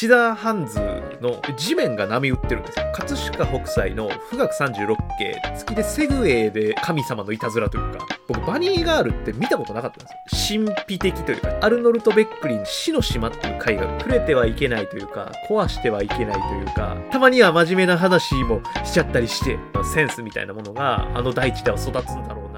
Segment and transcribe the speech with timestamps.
[0.00, 0.78] シザーハンズ
[1.20, 2.90] の地面が波打ってるんですよ。
[2.94, 10.64] 葛飾北斎の富岳36景月でセグウェイで神様のいたずらというか僕バニーガールって見たことなかったんですよ。
[10.64, 19.58] 神秘的というかアルノルト・ベックリン死の島っていう絵画触れてはいけないというか壊してはいけないというかたまには真面目な話もしちゃったりして
[19.92, 22.49] センスみたいなものがあの大地では育つんだろう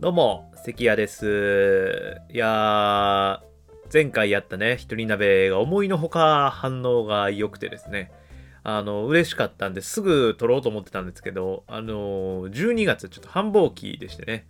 [0.00, 2.22] どうも、関谷です。
[2.32, 8.10] いやー、前回やったね、一人鍋が思いのほか反応が良くてですね、
[8.62, 14.46] あの、嬉しかったんですぐ撮ろうと思ってたんですけど、あの、12月ちょっと繁忙期でしてね、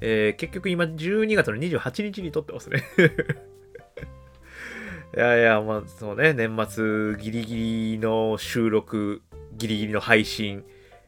[0.00, 2.84] えー結局今12月の28日に撮ってますね。
[5.16, 9.22] いやいや、まあ、そうね、年末ギリギリの収録、
[9.54, 10.64] ギリギリの配信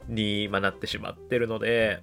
[0.09, 2.03] に、まあ、なってしまってるので、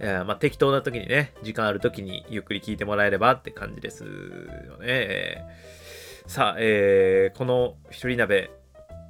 [0.00, 5.44] えーまあ、適当な時にね、時間ある時にゆっくり聞いてもらえればって感じですよね。
[6.26, 8.50] さあ、えーこの一人鍋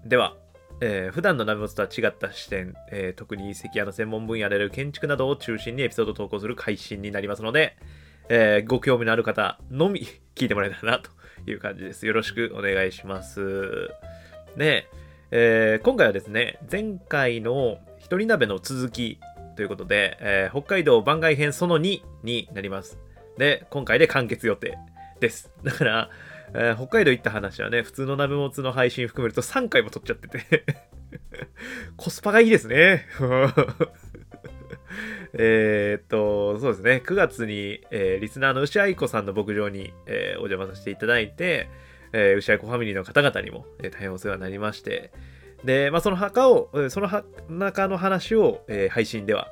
[0.05, 0.35] では、
[0.81, 7.77] えー普段の鍋物とは違った視点、えー特に関谷の専門分野である建築などを中心にエピソード投稿する配信になりますので、
[8.29, 11.11] えーご興味のある方のみ聞いてもらえたらなと
[11.51, 12.07] いう感じです。
[12.07, 13.91] よろしくお願いします。
[14.57, 14.87] で、
[15.31, 19.19] えー今回はですね、前回の一人鍋の続き
[19.59, 22.97] ということで、えー北海道番外編その2になります。
[23.39, 24.79] で、今回で完結予定
[25.19, 25.51] です。
[25.65, 26.11] だから、
[26.55, 30.65] えー北海道行った話はね、普通の鍋もつの配信含めると3回も撮っちゃってて
[31.99, 33.09] コスパがいいですね。
[35.35, 41.69] えっと、そうですね、9月に、えーリスナーの牛愛子さんの牧場に、えーお邪魔させていただいて、
[42.13, 45.11] えー牛愛子ファミリーの方々にも、え大変お世話になりまして、
[45.65, 49.49] で、まあ、その墓を、その墓の話を、えー配信では、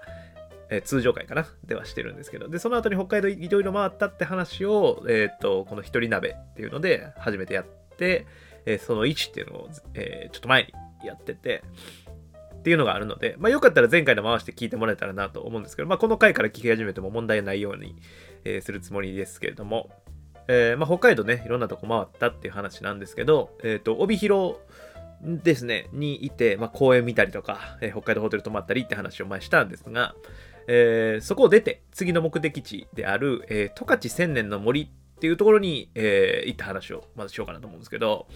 [0.71, 1.47] えー通常回かな？
[1.65, 8.27] ではしてるんですけど、で、その後に北海道いろいろ回ったって話を、えーっと、この一人鍋っていうので初めてやって、
[8.67, 11.63] えーその1っていうのを、えーちょっと前にやってて、
[12.55, 17.95] っていうのがあるので、まあ、よかったら前回の回して聞いてもらえたらなと思うんですけど、まあ、この回から聞き始めても問題ないように、
[18.45, 19.91] えーするつもりですけれども、
[20.49, 24.57] えーまあ、北海道ね、いろんなとこ回ったっていう話なんですけど、えっ、と、帯広
[25.23, 30.15] ですね、にいて、まあ、公園見たりとか、えー北海道ホテル泊まったりって話を前したんですが、
[30.69, 34.89] えーそこを出て、次の目的地である、えー十勝千年の森っ
[35.19, 38.27] ていうところに、えー行った話をまずしようかなと思うんですけど、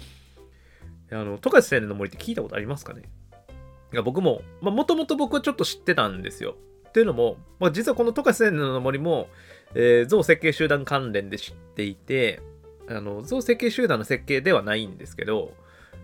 [1.13, 3.03] あの、十勝千年の森って聞いたことありますかね？
[3.93, 6.57] いや僕も、まあ、もともと僕はちょっと知ってたんですよ。
[6.89, 9.29] っていうのも、まあ、実はこの十勝千年の森も、
[9.75, 12.41] えー、象設計集団関連で知っていて、
[12.89, 15.53] あの、象設計集団の設計ではないんですけど、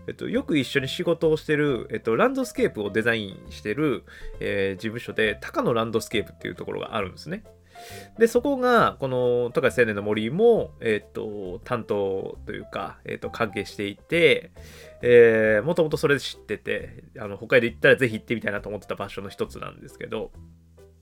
[0.07, 4.03] えっと、よく一緒に仕事をしてる、えっと、ランドスケープをデザインしてる、
[4.39, 7.43] えー事務所で、高野ランドスケープっていうところがあるんですね。
[8.17, 14.51] で、そこが、この、十勝千年の森も、えっと、担当というか、えっと、関係していて、
[15.01, 20.31] えー、もともとそれ知ってて、あの、北海道行ったらぜひ行ってみたいなと思ってた場所の一つなんですけど、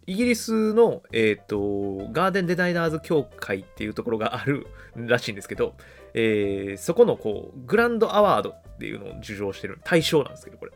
[0.08, 5.76] イギリスの、えっ、と、ガーデンデザイナーズ協会っていうところがあるらしいんですけど、
[6.14, 10.72] えーそこのこう、グランドアワードっっていうのを受賞してる対象なんですけど、これ。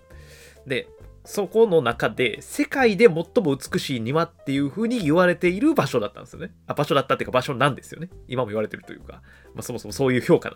[0.65, 0.87] で、
[1.25, 6.51] そこの中で、世界で最も美しい庭っていう風に言われている場所だったんですよね。
[6.65, 8.09] あ、場所だったっていうか場所なんですよね。
[8.27, 9.21] 今も言われてるというか、
[9.53, 10.51] まあ、そもそもそういう評価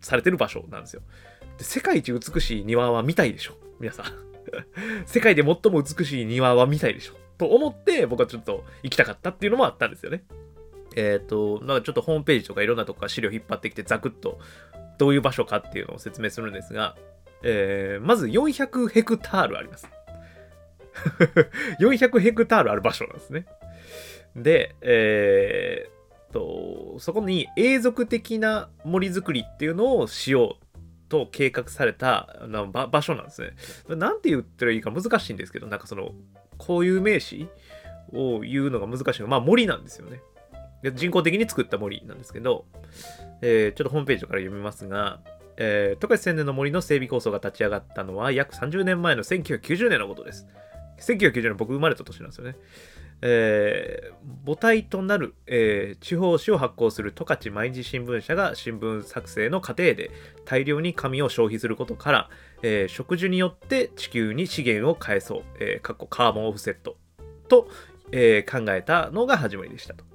[0.00, 1.02] されてる場所なんですよ。
[1.58, 3.54] で世界一美しい庭は見たいでしょ。
[3.80, 4.06] 皆さん。
[5.06, 7.14] 世界で最も美しい庭は見たいでしょ。
[7.38, 10.24] と思って、僕はちょっと行きたかったっていうのもあったんですよね。
[10.96, 14.38] えっ、と、なんかちょっとホームページとかいろんなとこから資料引っ張ってきて、ザクッと
[14.98, 16.96] どういう場所かっていうのを説明するんですが、
[17.42, 19.88] えーまず400ヘクタールあります。
[21.80, 23.46] 400ヘクタールある場所なんですね。
[24.36, 32.36] で、えーと、そこに永続的な森づくりっていうのをしようと計画された
[32.90, 33.52] 場所なんですね。
[33.96, 36.10] なんて言ったらいいか難しいんですけど、なんかその、
[36.58, 37.48] こういう名詞
[38.12, 40.20] を言うのが難しいのが、まあ森なんですよね。
[40.92, 42.66] 人工的に作った森なんですけど、
[43.40, 45.20] えーちょっとホームページから読みますが、
[45.56, 50.46] えー、十勝千年の森の整備構想が立ち上がったのは約30年前の1990年のことです。
[51.00, 52.56] 1990年僕生まれた年なんですよね。
[53.22, 54.14] えー
[54.46, 60.10] 母体となる、えー地方紙を発行する十勝毎日新聞社が新聞作成の過程で
[60.44, 62.30] 大量に紙を消費することから、
[62.62, 66.96] えー植樹によって地球に資源を返そう、えーカーボンオフセット
[67.48, 67.68] と、
[68.12, 70.13] えー考えたのが始まりでしたと。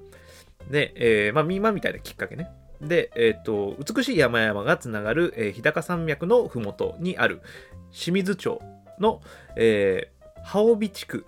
[0.68, 2.50] で、えーまあ、今みたいなきっかけね。
[2.80, 7.42] で、えっ、と、美しい山々がつながる、えー日高山脈のふもとにある
[7.92, 8.60] 清水町
[8.98, 9.20] の、
[9.56, 11.26] えー、羽帯地区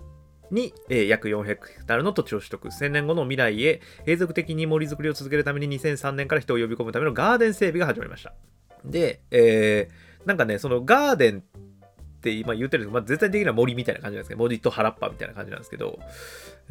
[0.50, 8.32] に、えー約4ヘクタールの土地を取得1000年後の未来へ継続的に森づくりを続けるために2003年から人を呼び込むためのガーデン整備が始まりました
[8.84, 11.43] で、えーなんかねそのガーデンっ
[12.23, 15.99] て今言ってるんですけど、まあ、絶対的な森みたいな感じなんですけど森と原っぱみたいな感じなんですけど、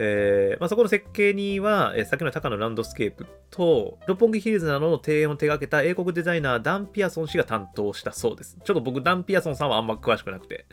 [0.04, 8.58] えーまあ、そこの設計には、えー、さっきの高野ランドスケープと六本木ヒルズなどの庭園を手掛けた英国デザイナーダン・ピアソン氏が担当したそうです。
[8.64, 10.66] ちょっと僕ダン・ピアソンさんはあんま詳しくなくて。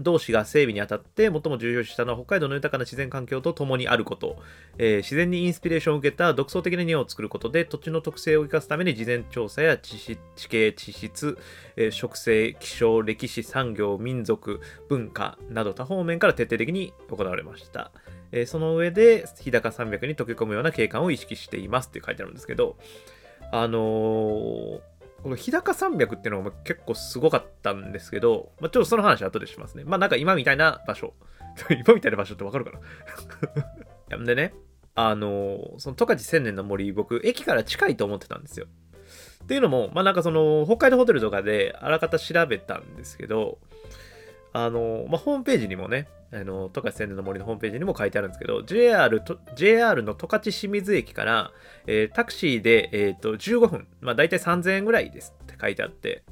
[0.00, 4.36] 同氏が整備にあたって最も重要視したのは北海道の豊かな自然環境と共にあること、
[4.78, 11.36] えー自然にインスピレーションを受けた独創的な庭を作ることで土地の特性を生かすために事前調査や地地形地質、
[11.76, 17.90] えー植生気象歴史産業民族文化など多方面から徹底的に行われました、
[18.32, 22.76] えーその上で日高山脈に溶け込むような景観を意識していますって書いてあるんですけど
[23.52, 24.80] あのー
[25.22, 29.82] この日高山脈っていうのが結構すごかったんですけど、まあ、ちょっとその話後でしますね。
[29.84, 31.12] まあなんか今みたいな場所。
[31.70, 32.78] 今みたいな場所ってわかるかな？
[32.78, 32.82] い
[34.16, 34.54] やでね、
[34.94, 38.66] あのーその十勝千年の森、僕、駅から近いと思ってたんですよ。
[39.42, 43.58] っていうのも、まあなんかその、北海道ホテルとかであらかた調べたんですけど、
[44.64, 51.52] あのまあホームページにもね、あの、十勝千年の森のホームページにも書いてあるんですけど、JR, と JR の十勝清水駅から、
[51.86, 56.22] えータクシーで、えー、と15分、まあ大体3000円ぐらいですって書いてあって、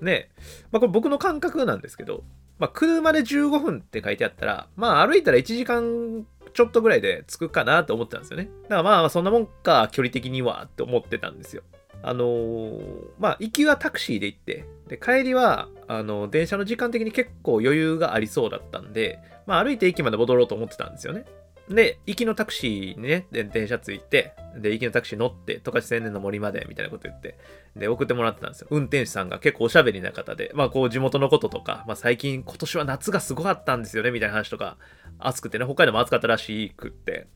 [0.00, 0.30] ね、
[0.70, 2.24] まあこれ僕の感覚なんですけど、
[2.58, 8.48] まあ車で15分って書いてあったら、まあ歩いたら1時間ちょっとぐらいで着くかなと思ってたんですよね。
[8.64, 11.62] だからまあそんなもんか、距離的にはって思ってたんですよ。
[12.02, 12.80] あのー
[13.18, 21.24] まあ行きはタクシーで行って、で帰りはあの電車の時間的に結構余裕がありそうだったんで、まあ歩いて駅まで戻ろうと思ってたんですよね。
[21.70, 27.36] で、行きのタクシーにね、で電車着いて、で、行きのタクシー乗って、十勝千年の森まで、みたいなこと言って、
[27.76, 28.68] で、送ってもらってたんですよ。
[28.70, 34.78] 運転手さんが結構おしゃべりな方で、まあ、こう、地元のこととか、まあ、最近、今年は夏がすごかったんですよね、みたいな話とか、
[35.18, 37.26] 暑くてね、北海道も暑かったらしくって、だか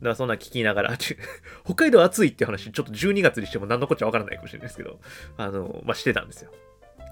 [0.00, 0.96] らそんな聞きながら、
[1.64, 5.00] 北海道暑いって話、ちょっと12月にしても何のこっちゃわからないかもしれないですけど、
[5.36, 6.50] あの、まあ、してたんですよ。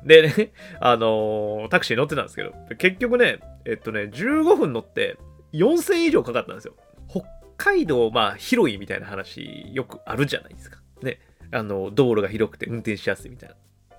[0.04, 5.16] でね、あのータクシー乗ってたんですけど、結局ね、えっとね、15分乗って
[5.52, 6.74] 4000円以上かかったんですよ。
[7.08, 7.22] 北
[7.56, 10.78] 海道、まあ、広いみたいな話、よくあるじゃないですか。
[11.02, 11.20] ね。
[11.50, 13.56] あの、道路が広くて運転しやすいみたいな。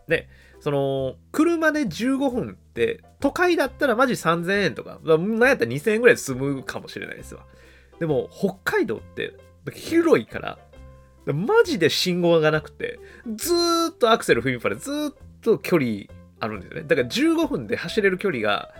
[0.07, 0.27] で、
[0.59, 7.45] その、車で15分って、都会だったらマジ3000円とか、なんやったら2000円ぐらいで済むかもしれないですわ。
[7.99, 9.33] でも、北海道って、
[9.71, 10.59] 広いから、
[11.25, 12.99] マジで信号がなくて、
[13.35, 16.05] ずーっとアクセル踏みっぱでずーっと距離
[16.39, 16.83] あるんですよね。
[16.85, 18.73] だから15分で走れる距離が、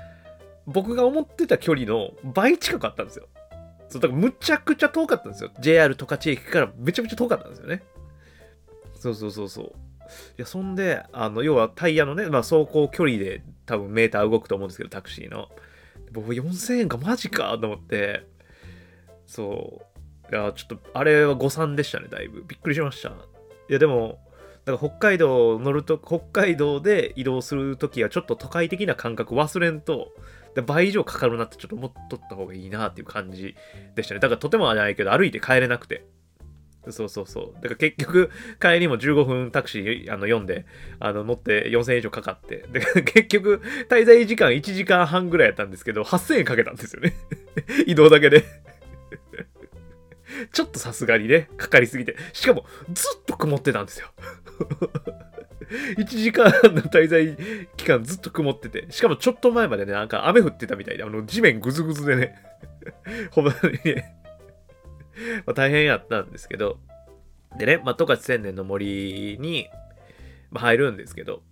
[0.66, 3.28] 僕が思ってた距離の倍近かったんですよ。
[3.90, 5.52] そう、だからむちゃくちゃ遠かったんですよ。
[5.60, 7.84] JR 十勝駅からめちゃめちゃ遠かったんですよね。
[8.96, 9.66] そうそうそうそう。
[9.66, 9.70] い
[10.38, 15.50] や、そんで、あの、要はタイヤのね、まあ、走行距離で多分メーター動くと思うんですけど、タクシーの。
[16.12, 18.26] 僕4000円か、マジかと思って、
[19.26, 19.82] そ
[20.32, 20.36] う。
[20.36, 22.44] いや、ちょっと、あれは誤算でしたね、だいぶ。
[22.48, 23.10] びっくりしました。
[23.10, 23.14] い
[23.70, 24.20] や、でも、
[24.66, 30.14] だから北海道乗ると、北海道で移動するときはちょっと都会的な感覚忘れんと、
[30.56, 33.56] で倍以上かかるなってちょっと思っとった方がいいなっていう感じ
[33.96, 34.20] でしたね。
[34.20, 36.06] だからとてもじゃないけど歩いて帰れなくて。
[36.90, 37.54] そうそうそう。
[37.56, 38.30] だから結局
[38.60, 40.66] 帰りも15分タクシーあの読んで
[41.00, 42.66] あの乗って4000円以上かかって。
[42.72, 47.14] で 結局滞在時間1時間半ぐらいやったんですけど8000円かけたんですよね。
[47.88, 48.44] 移動だけで。
[50.52, 52.16] ちょっとさすがにね、かかりすぎて。
[52.34, 54.08] しかもずっと曇ってたんですよ。
[55.98, 57.38] 1時間の滞在
[57.78, 62.36] 期間ずっと曇ってて、しかもちょっと前までね、なんか雨降ってたみたいで、あの地面ぐずぐずでね、
[63.32, 64.16] ほんまにね、
[65.46, 66.80] まあ、大変やったんですけど、
[67.58, 69.70] でね、まあ、十勝千年の森に、
[70.52, 71.44] まあ、入るんですけど、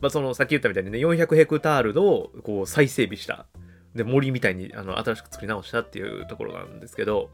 [0.00, 3.46] まあ、そのさっき言ったみたいにね、400ヘクタールのこう再整備した、
[3.94, 7.30] で森みたいにあの新しく作り直したっていうところなんですけど、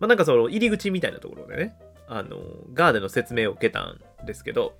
[0.00, 1.74] まあ、なんかその入り口みたいなところでね、
[2.08, 2.38] あの
[2.74, 4.74] ガーデンの説明を受けたんですけど、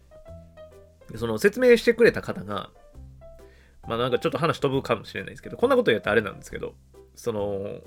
[1.16, 2.70] その説明してくれた方が、
[3.88, 6.74] まあなんかちょっと話飛ぶかもしれないですけど、こんなこと言ったらあれなんですけど、
[7.14, 7.80] その、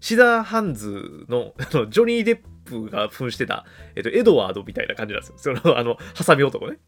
[0.00, 3.64] シザーハンズの あのジョニー・デップが扮してた、
[3.94, 5.56] えっと、エドワードみたいな感じなんですよ。
[5.56, 6.78] その、あの、ハサミ男ね。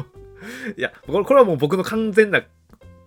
[0.76, 2.42] いや、これはもう僕の完全な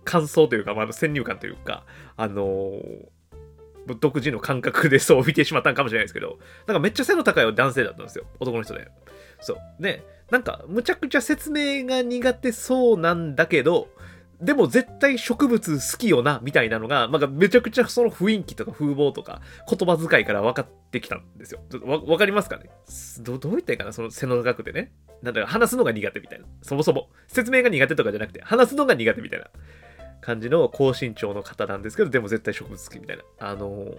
[0.04, 1.84] 感想というか、まあ、の先入観というか、
[2.16, 3.08] あのー
[4.00, 8.24] 独自の感覚でそう見てしまったんかもしれないですけど、なんかめっちゃ背の高い男性だったんですよ。
[8.40, 8.88] 男の人で。
[9.40, 9.82] そう。
[9.82, 13.88] で、なんかむちゃくちゃ説明が苦手そうなんだけど、
[14.40, 21.60] でも絶対植物好きよな、みたいなのが、なんかめちゃくちゃその雰囲気とか風貌とか言葉遣いから分かってきたんですよ。
[21.70, 22.68] ちょっとわわかりますかね？
[23.20, 23.92] どどう言ったらいいかな？
[23.92, 24.92] その背の高くてね。
[25.22, 26.46] なんだか話すのが苦手みたいな。
[26.62, 27.08] そもそも。
[27.28, 29.46] 説明が苦手とかじゃなくて、話すのが苦手みたいな
[30.24, 33.22] 感じの高身長の方なんですけど、でも絶対植物好きみたいな。
[33.38, 33.94] あの、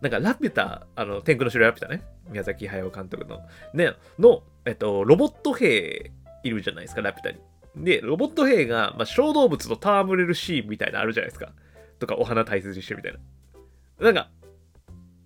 [0.00, 3.40] なんかラピュタ、あの、天空の城ラピュタね、宮崎駿監督の、
[3.74, 6.12] ね、の、えっと、ロボット兵
[6.44, 7.40] いるじゃないですか、ラピュタに。
[7.76, 11.52] で、ロボット兵が、まあ、小動物と戯れるシーンみたいなあるじゃないですか。
[11.98, 13.18] とか、お花大切にしてみたいな。
[14.04, 14.30] なんか、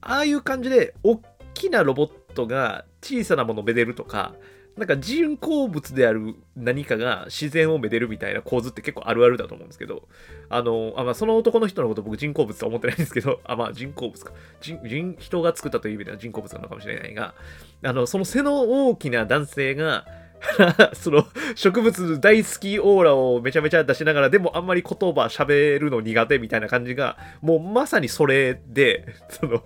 [0.00, 1.20] ああいう感じで、大
[1.52, 4.34] きなロボットが小さなものをめでるとか、
[4.76, 10.08] なんか人工物である何かが自然をめでるみたいな構図って結構あるあるだと思うんですけど、
[10.48, 14.32] あの、あまあ、その男の人のこと僕人工物と思ってないんですけど、 あ、まあ人工物か。
[14.60, 17.34] 人、人、人が作ったという意味では人工物なのかもしれないが、
[17.82, 20.06] あの、その背の大きな男性が、
[20.94, 21.24] その
[21.54, 29.62] 植物大好きオーラをめちゃめちゃ出しながら、でもあんまり言葉喋るの苦手みたいな感じが、もうまさにそれで、 その、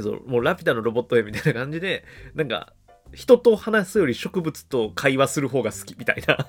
[0.00, 2.04] そのもうラピュタのロボット絵みたいな感じで、
[2.34, 2.72] なんか、
[3.12, 6.46] 人と話すより植物と会話する方が好きみたいな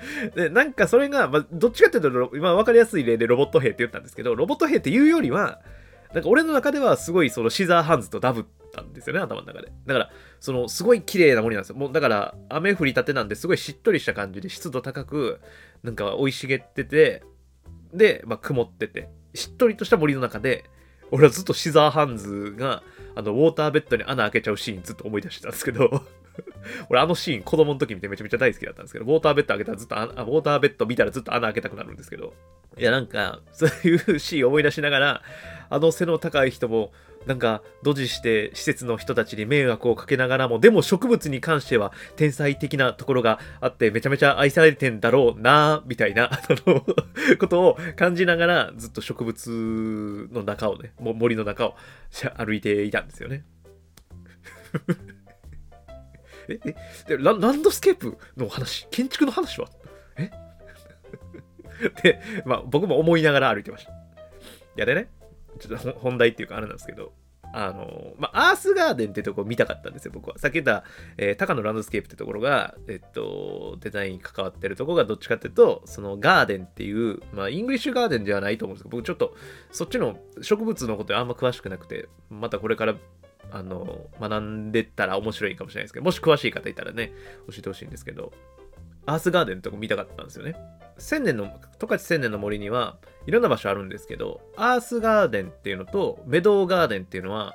[0.34, 5.60] で、なんかそれが、まあ、どっちかっていうと、今分かりやすい例でロボット兵って言ったんですけど、ロボット兵っていうよりは、
[6.14, 9.72] なんか俺の中ではすごいそのシザーハンズとダブったんですよね、頭の中で。
[9.86, 10.10] だから、
[10.40, 11.76] そのすごい綺麗な森なんですよ。
[11.76, 15.40] もうだから雨降りたてなんですごいしっとりした感じで湿度高く、
[15.82, 17.22] なんか生い茂ってて、
[17.92, 20.64] で、まあ曇ってて、しっとりとした森の中で、
[21.10, 22.82] 俺はずっとシザーハンズが、
[23.16, 26.02] あの、ウォーターベッドに穴開けちゃうシーンずっと思い出してたんですけど。
[26.90, 32.34] 俺あのシーン子供の時見てめちゃめちゃ大好きだったんですけど、ウォーターベッド開けたらずっとあ、ウォーターベッド見たらずっと穴開けたくなるんですけど、
[32.76, 35.22] いやなんか、そういうシーン思い出しながら、
[35.70, 36.92] あの背の高い人も、
[37.26, 46.86] なんか、ドジして施設の人たちに迷惑をかけながらも、でも植物に関しては天才的なところがあって、めちゃめちゃ愛されてんだろうなみたいな、 その、
[47.38, 51.76] ことを感じながら、ずっと植物の中をね、森の中を
[52.36, 53.44] 歩いていたんですよね。
[56.48, 59.68] え、え、ラランドスケープの話、建築の話は？
[60.16, 60.30] え？
[62.04, 63.90] で、まあ僕も思いながら歩いてました。
[63.90, 63.94] い
[64.76, 65.08] やでね、
[65.58, 67.12] ちょっと本題っていうかあれなんですけど、
[67.52, 70.38] あの、まあ、アースガーデンってとこ見たかったんですよ、僕は。
[70.38, 70.84] さっき言った、
[71.16, 79.34] えー、高野ランドスケープってところが、えっと、デザインに関わってるとこがどっちかっていうと、そのガーデンっていう、まあ、イングリッシュガーデンではないと思うんですけど、僕ちょっと、
[79.70, 82.96] そっちの植物のことあんま詳しくなくて、またこれから
[83.50, 87.12] あの、学んでったら面白いかもしれないですけど、もし詳しい方いたらね、
[87.48, 88.32] 教えてほしいんですけど、
[89.06, 90.56] アースガーデンのとこ見たかったんですよね。
[90.98, 91.44] 千年の、
[91.78, 97.54] 十勝千年の森にはいろんな場所あるんですけど、アースガーデンっていうのとメドウガーデンっていうのは、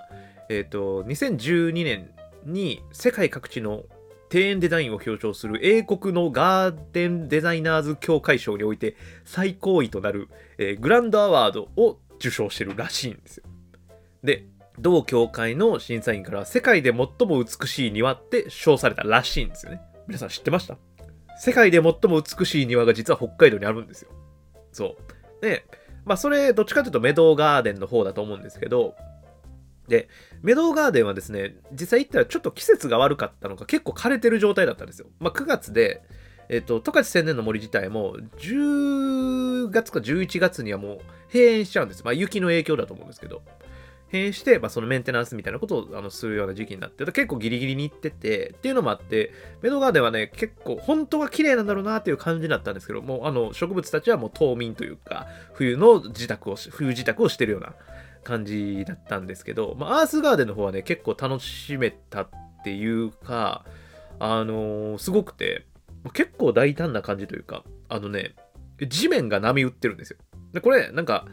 [0.50, 2.12] えっ、ー、と、2012年
[2.46, 3.84] に世界各地の
[4.34, 13.44] 庭園デザインを表彰する英国のガーデンデザイナーズ協会賞において最高位となる、えー、グランドアワードを受賞してるらしいんですよ。
[14.24, 14.46] で、
[14.80, 19.82] 同協会の審査員から世界で最も美しい庭って称されたらしいんですよね。
[20.08, 20.78] 皆さん知ってました？
[21.38, 24.12] 世界で最も美しい庭が実は北海道にあるんですよ。
[24.72, 24.98] そう。
[25.41, 25.65] で、
[26.05, 28.95] まあそれどっちかというとメドウガーデンの方だと思うんですけど、
[29.88, 30.07] で、
[30.41, 35.07] メドウガーデンはですね、実際行ったらちょっと季節が悪かったのか結構枯れてる状態だったんですよ。
[35.19, 36.01] まあ9月で、
[36.50, 41.00] えっと、十勝千年の森自体も10月か11月にはもう
[41.31, 42.03] 閉園しちゃうんです。
[42.03, 43.41] まあ雪の影響だと思うんですけど。
[44.12, 57.74] 変して、まあ、そのメンテナンスみたいなことをあのするような時期になって結構ギリギリに行っててっていうのもあってメドガーデンはね結構本当は綺麗なんだろうなっていう感じだったんですけどもうあの植物たちはもう冬眠というか冬の自宅を冬自宅をしてるような
[58.24, 62.30] 感じだったんですけど、まあ、アースガーデンの方はね結構楽しめたっ
[62.63, 63.63] ていうか
[64.20, 65.65] あのー、すごくて
[66.13, 68.36] 結構大胆な感じというかあのね
[68.88, 70.18] 地面が波打ってるんですよ。
[70.53, 71.25] でこれなんか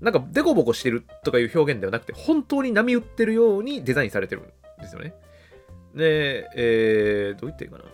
[0.00, 4.44] なんかデコボコしてるとかいう表現ではなくて、本当に波打ってるようにデザインされてるん
[4.82, 5.14] ですよね。
[5.94, 7.84] で、えー、どう言っていいかな。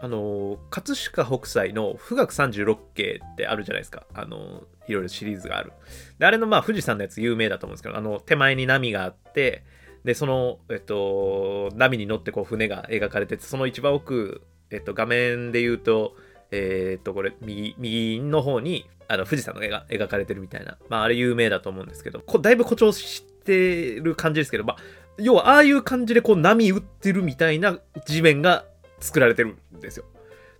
[0.00, 4.06] あの、葛飾北斎の富岳36景ってあるじゃないですか。
[4.14, 5.72] あの、いろいろシリーズがある。
[6.18, 9.64] で、あれのまあ富士山のやつ有名だと思うんですけど、あの、手前に波があって、
[10.04, 16.14] で、その、えっと、波に乗ってこう船が描かれてて、その一番奥、えっと、画面で言うと、
[16.52, 20.78] えー、っと、これ、右、右の方に、あの、富士山の絵が描かれてるみたいな。
[20.88, 24.76] まあ、あれ有名だと思うんですけど、こだいぶ誇張してる感じですけど、まあ、
[25.18, 28.64] 要は、ああいう感じでこう、波打ってるみたいな地面が
[29.00, 30.04] 作られてるんですよ。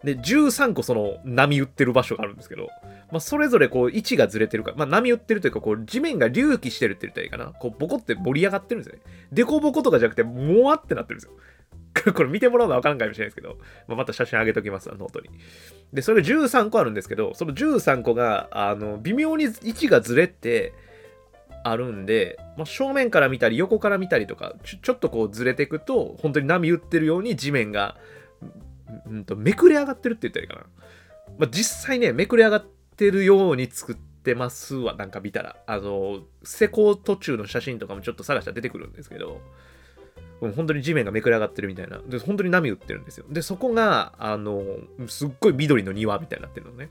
[0.05, 2.69] で、13個その波打ってる場所があるんですけど、
[3.11, 7.47] まあ、それぞれこう位置がずれてるから、まあ、波打ってるというか、こう地面が隆起してるって言ったらいいかな。
[7.47, 9.03] こうボコって盛り上がってるんですよね。
[9.33, 11.33] デコボコとかじゃなくて、もわってなってるんですよ。
[12.15, 15.31] これ見てもらうのはわからんかもしれないですけど、まあ、また写真上げときますノートに。
[15.93, 20.73] で、それ13個あるんですけど、その13個が、あの、微妙に位置がずれて
[21.65, 27.97] あるんで、まあ、正面から見たり、横から見たりとかちょ、ちょっとこうずれていくと、本当に波打ってるように地面が、
[29.09, 31.37] うんと、めくれ上がってるって言ったらいいかな。
[31.39, 39.43] まあ、実際ね、めくれ上がっってるように作ってますわなんか見たらあの施工途中の写真とかもちょっと探したら出てくるんですけど
[40.41, 41.99] もう本当に地面がめくれ上がってるみたいな。
[42.07, 43.27] で本当に波打ってるんですよ。
[43.31, 44.63] でそこがあの
[45.09, 46.91] すっごい緑の庭みたいになってるのね。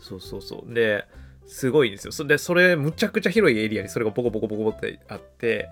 [0.00, 0.74] そうそうそう。
[0.74, 1.06] で
[1.46, 2.12] すごいんですよ。
[2.12, 5.68] そでそれむちゃくちゃ広いエリアにそれがボコボコボコボコってあって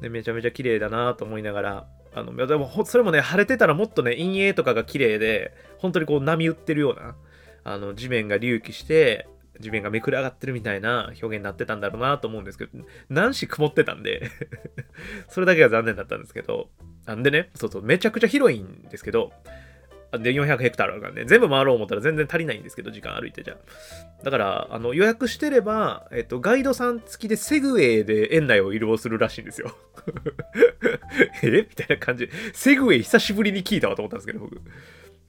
[0.00, 7.14] でめちゃめちゃ綺麗だなと思いながらあのでもそれもね晴れてたらもっとね陰影とかが綺麗で本当にこう波打ってるような
[7.62, 9.28] あの地面が隆起して
[9.60, 14.30] 地面がめくれ上がってるみたいな表現になってたんだろうなと思うんですけど、何し曇ってたんで。
[15.28, 16.70] それだけが残念だったんですけど、
[17.06, 19.32] なんでね、そうそう、めちゃくちゃ広いんですけど、
[20.18, 23.56] で、400ヘクタールあるからね、全部回ろう思ったら全然足りないんですけど、時間歩いてじゃ。
[24.24, 29.72] だから、あの予約してれば、えっと、ガイドさん付きでセグウェイで園内を移動するらしいんですよ。
[31.42, 31.50] え？
[31.50, 32.28] みたいな感じ。
[32.52, 34.60] セグウェイ久しぶりに聞いたわと思ったんですけど、僕。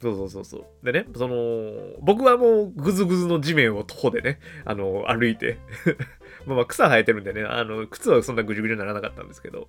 [0.01, 0.85] そうそうそうそう。
[0.85, 5.57] でね、その、僕はもうぐずぐずの地面を徒歩でね、あの、歩いて
[6.47, 9.67] まあまあ草生えてるんでね、あの、靴はそんなぐじゅぐじゅにならなかったんですけど、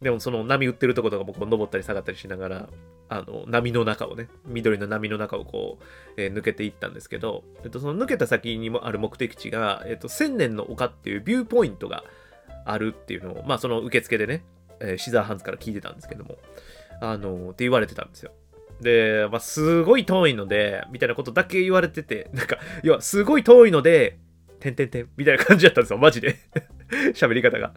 [0.00, 2.68] でもその波打ってるとことかもこう登ったり下がったりしながら、
[3.10, 5.84] あの、波の中をね、緑の波の中をこう、
[6.16, 12.04] えー、抜けていったんですけど、えっと、その抜けた先にもある目的地が、えっと、千年の丘っていうビューポイントが
[12.64, 14.42] あるっていうのを、まあその受付でね、
[14.80, 16.38] えー、シザーハンズから聞いてたんですけども、
[17.02, 18.32] あのって言われてたんですよ。
[18.80, 24.18] で、まあ、すごい遠いので、みたいなことだけ言われてて、なんか、いや、すごい遠いので、
[24.58, 26.36] てんてんてん、みたいな感じだったんですよ、マジで。
[27.14, 27.72] 喋り方が。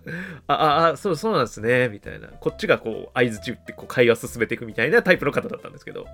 [0.47, 2.27] あ、あ、あそう、そうなんですね、みたいな。
[2.27, 6.01] こっちがこう、合図中ってこう会話進めていくみたいなタイプの方だったんですけど。
[6.01, 6.05] い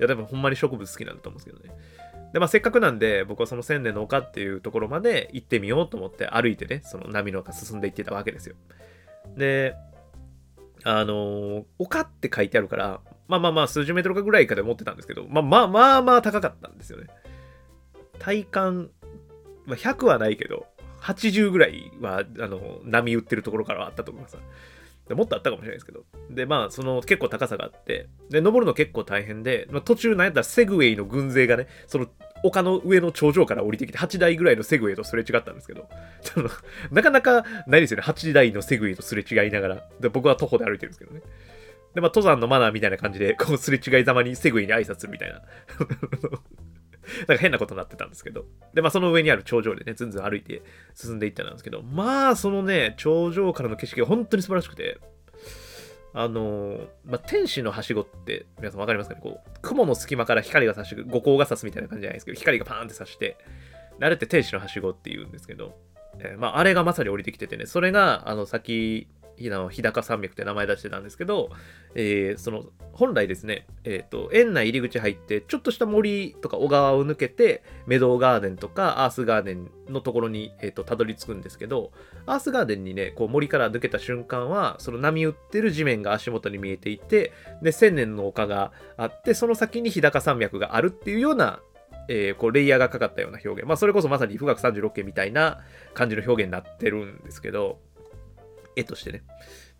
[0.00, 1.80] や、でもほんまに植物好きなんだと思うんですけどね。
[2.32, 8.56] で、まあ、せっかくなんで、僕はその千年の丘っていうところまで行ってみようと思って歩いてね、その波の丘進んでいってたわけですよ。
[9.36, 9.74] で、
[10.84, 17.06] あの、丘って書いてあるから、まあまあまあ数十メートルかぐらいかで思ってたんですけど、まあまあまあまあ高かったんですよね。
[18.18, 18.90] 体感、
[19.66, 20.66] まあ、100はないけど、
[21.00, 24.36] 80ぐらいは、あの、波打ってるところからはあったと思います。
[25.08, 26.04] でもっとあったかもしれないですけど。
[26.30, 32.08] で、まあ、その結構高さがあって、で、登るの結構大変で、まあ、途中なんやったらセグウェイの軍勢がね、その
[32.42, 35.88] 丘の上の頂上から降りてきて、8台ぐらいのセグウェイとすれ違ったんですけど、
[36.22, 36.50] その
[36.90, 39.88] なかなかないですよね、8台のセグウェイとすれ違いながら。
[40.00, 41.22] で、僕は徒歩で歩いてるんですけどね。
[41.96, 45.40] で、まあ、登山のマナーみたいな感じで、こう、すれ違いざまにセグイに挨拶みたいな。
[47.26, 48.44] なんか変なことになってたんですけど。
[48.74, 50.60] で、まあその上にある頂上でね、ずんずん歩いて
[50.94, 54.98] 進んでいったんですけど、まあそのね、頂上からの景色が本当に素晴らしくて、
[56.12, 59.20] あのー、まあ、天使のはしごって、皆さんわかりますかね？
[59.22, 63.38] こう、雲の隙間から光が差し、五光が差すみたいな感じじゃないですけど、光がパーンって差して、
[64.00, 65.78] あれって天使のはしごって言うんですけど、
[66.18, 71.50] えー、まあ、あれがまさに降りてきててね、それが、あの、先日高山脈って名前出してたんですけど、
[71.94, 81.92] えー、その本来ですね、えーと、園内入り口入ってちょっとした森とか小川を抜けてメドウガーデンとかアースガーデンのところに、えーと、たどり着くんですけど
[82.24, 91.60] アースガーデンにねこう森から抜けた瞬間はその波打ってる地面が足元に見えていてで千年の丘があってその先に日高山脈があるっていうような
[92.08, 93.68] えー、こうレイヤーがかかったような表現。
[93.68, 95.60] まあ、それこそまさに富岳36景みたいな
[95.94, 97.80] 感じの表現になってるんですけど、
[98.76, 99.22] 絵としてね。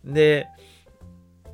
[0.03, 0.47] で、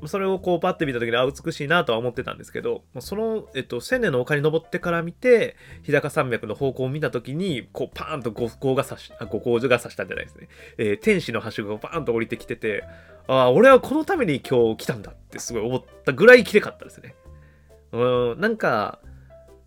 [0.06, 12.84] それをこうパッて見た時にあ美しいなとは思ってたんですけどその、えっと、千年の丘に登ってから見て日高山脈の方向を見た時にこうパーンと五光が差しあ五光が差したんじゃないですね、えー、天使のはしごがパーンと降りてきてて
[13.26, 17.14] ああ俺はこのために今日来たんだってすごい思ったぐらい綺麗かったですね
[17.92, 18.98] うんなんか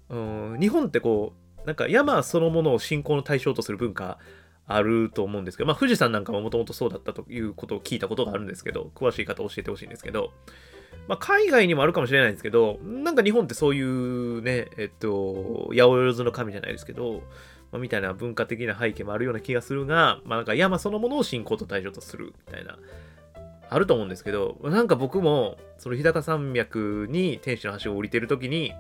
[0.10, 4.20] うん日本ってこうなんか山そのものを信仰の対象とする文化
[4.68, 10.32] あると思うんですけど、まあ、富士山なんかももともとそうだったということを聞いたことがあるんですけど、詳しい方教えてほしいんですけど、
[11.08, 17.24] まあ、海外にもあるかもしれないんですけど、なんか日本ってそういうね、えっと、八百万の神じゃないですけど、
[17.72, 22.78] まあ、みたいな文化的な背景もあるような気がするが、まあ、なんか山そのものを信仰と対象とするみたいな、
[23.70, 28.74] あると思うんですけど、なんか僕も、その日高山脈に天使の橋を降りてる時に、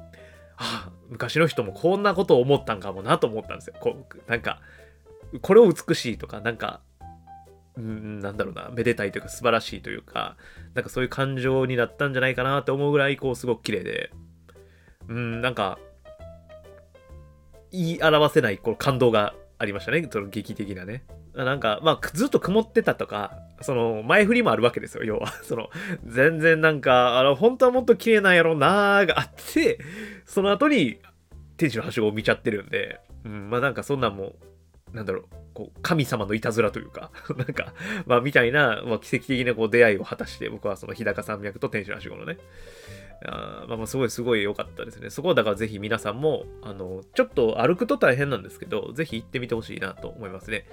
[0.57, 3.75] ああ、昔の人もこんなことを思ったんかもなと思ったんですよ。
[3.79, 4.59] こう、なんか、
[5.41, 6.81] これを美しいとか、なんか、
[7.77, 10.35] うん、なんだろうな、めでたいというか素晴らしいというか、
[10.73, 14.11] なんかそういう感情になったんじゃないかなって思うぐらい、こう、すごく綺麗で、
[15.07, 15.77] うん、なんか、
[17.71, 21.03] 言い表せないこの感動がありましたね、その劇的なね。
[21.33, 25.27] なんか、まあ、ずっと曇ってたとか、その、前振りもあるわけですよ、要は。
[25.43, 25.69] その、
[26.05, 29.79] 全然なんか、あの、本当はもっと綺麗なんやろうなーがあって、
[30.25, 30.99] その後に、
[31.57, 34.35] 天使のはしごを見ちゃってるんで、うん、まあなんかそんなんも
[34.97, 37.73] なんだろう、こう、神様のいたずらというか なんか、
[38.07, 42.39] まあ、みたいな、まあ、奇跡的なこう出会いを果たして、僕はその日高山脈と天使のはしごのね、
[43.25, 45.11] あまあますごいすごい良かったですね。
[45.11, 50.65] そこはだからぜひ皆さんも、あの、ちょっと歩くと大変なんですけど、ぜひ行ってみてほしいなと思いますね。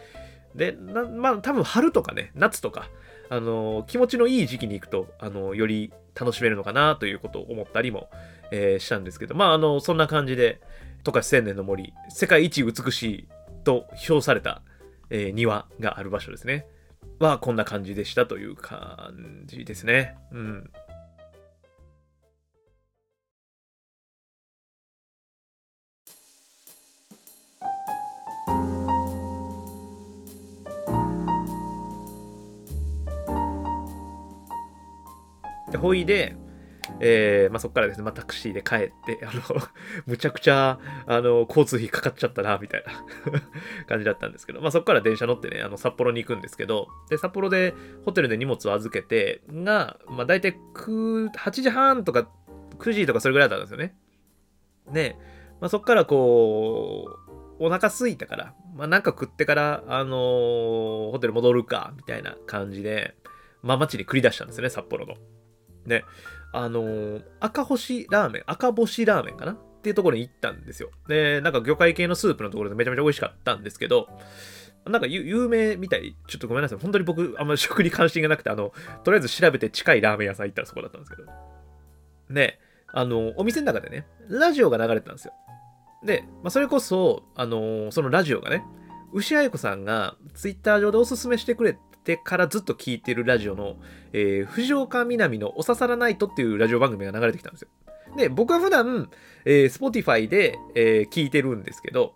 [0.54, 2.88] で、なまあ多分春とかね、夏とか、
[3.28, 8.08] あの、気持ちのいい時期に行くと、あの、より楽しめるのかなということを思ったりも、
[8.50, 10.60] えー、したんですけど、まああの、そんな感じで、
[11.04, 13.28] 十勝千年の森、世界一美しい
[13.64, 14.62] と評された、
[15.10, 16.66] えー、庭がある場所ですね。
[17.18, 20.16] は、こんな感じでしたという感じですね。
[20.32, 20.70] うん。
[35.70, 36.36] で、ほいで、
[37.06, 39.42] えー、まあ、そこからですね、まあ、タクシーで帰って、あの
[40.06, 42.92] むちゃくちゃ、あの、交通費かかっちゃったな、みたいな
[43.86, 47.74] 感じだったんですけど、まあ、そこから電車乗ってね、あの、札幌に行くんですけど、で、札幌で
[48.06, 52.26] ホテルで荷物を預けて、が、まあ、大体9、8時半とか
[52.78, 53.94] 9時とかそれぐらいだったんですよね。
[54.90, 55.18] で、
[55.60, 63.14] まあ、そこからこう、お腹すいたから、まあ、なんか食ってから、あのー、ホテル戻るか、みたいな感じで、
[63.62, 65.16] まあ、街に繰り出したんですよね、札幌の。
[65.86, 66.04] で、
[66.54, 70.90] あの、赤星ラーメン、赤星ラーメンかなっていうところに行ったんですよ。
[71.08, 74.08] で、なんか魚介系のスープのところでめちゃめちゃ美味しかったんですけど、
[74.86, 76.78] なんか有名みたい、ちょっとごめんなさい。
[76.78, 81.24] 本当に僕、あんまり食に関心がなくて、あの、とりあえず調べて近いラーメン屋さん行ったらそこだったんですけど。
[82.30, 82.60] で、
[82.92, 85.34] あの、お店の中でね、ラジオが流れてたんですよ。
[86.04, 88.62] で、まあ、それこそ、あのそのラジオがね、
[89.12, 93.76] 牛あ子さんがツイッター上でおすすめしてくれてからずっと聞いてるラジオの、
[94.12, 97.68] えー、藤岡みなみのおささらナイトっていうラジオ番組が流れてきたんですよ。
[98.16, 99.10] で、僕は普段、
[99.44, 102.14] えー、Spotify で、えー、聞いてるんですけど、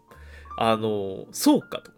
[0.57, 1.91] あのー、そうかと。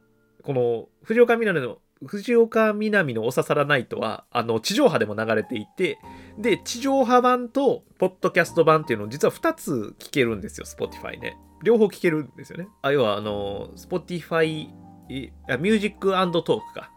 [0.42, 5.98] この藤岡みなみの藤岡みなみのおささらナイトは、あの、地上波でも流れていて、
[6.38, 11.37] で、地上波版と、ポッドキャスト版っていうのを実は2つ聞けるんですよ、Spotify ね。
[11.62, 12.68] 両方聞けるんですよね。
[12.81, 14.68] あ、要は、あの、Spotify、
[15.09, 16.90] ミュージックトークか。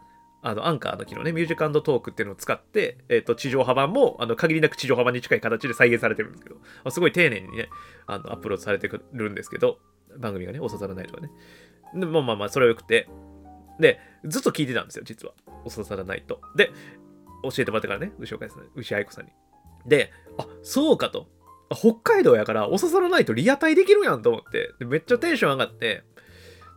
[0.46, 7.70] あの、アンカーの機能ね、ミュージックトークっていうのを使って、えっ、ー、と、地上波版も、あの、限りなく地上波版に近い形で再現されてるんですけど、すごい丁寧にね、
[8.06, 9.78] あの、アップロードされてくるんですけど、
[10.18, 11.30] 番組がね、おささらないとかね。
[11.94, 13.08] で、まあまあまあ、それはよくて、
[13.80, 15.32] で、ずっと聞いてたんですよ、実は。
[15.64, 16.42] おささらないと。
[16.54, 16.70] で、
[17.42, 19.32] 教えてもらってからね、牛岡さん、牛愛子さんに。
[19.86, 21.26] で、あ、そうかと。
[21.70, 26.04] 北海道やから、おささらないとリアタイできるやんと思って、めっちゃテンション上がって、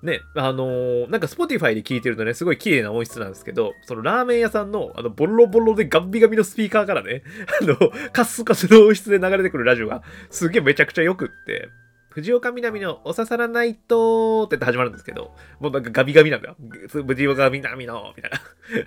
[0.04, 7.24] ね、あのー、なんか Spotify で聞いてるとね、すごい綺麗な音質なんですけど、そのラーメン屋さんの、あの、ボロボロでガンビガビのスピーカーからね、
[7.62, 7.78] あの、
[8.12, 11.70] カスカスの音質で流れてくるラジオが、すげえめちゃくちゃよくって、
[12.10, 16.56] 藤岡みなみのおささらないとってって始まるんですけど、もうなんかガビガビなんだよ。
[16.88, 18.40] 藤岡みなみの、みたいな。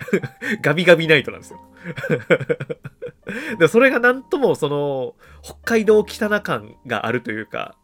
[0.61, 1.59] ガビガビナイトなんですよ。
[3.57, 7.77] でそれがなんともその、北海道汚感があるというか、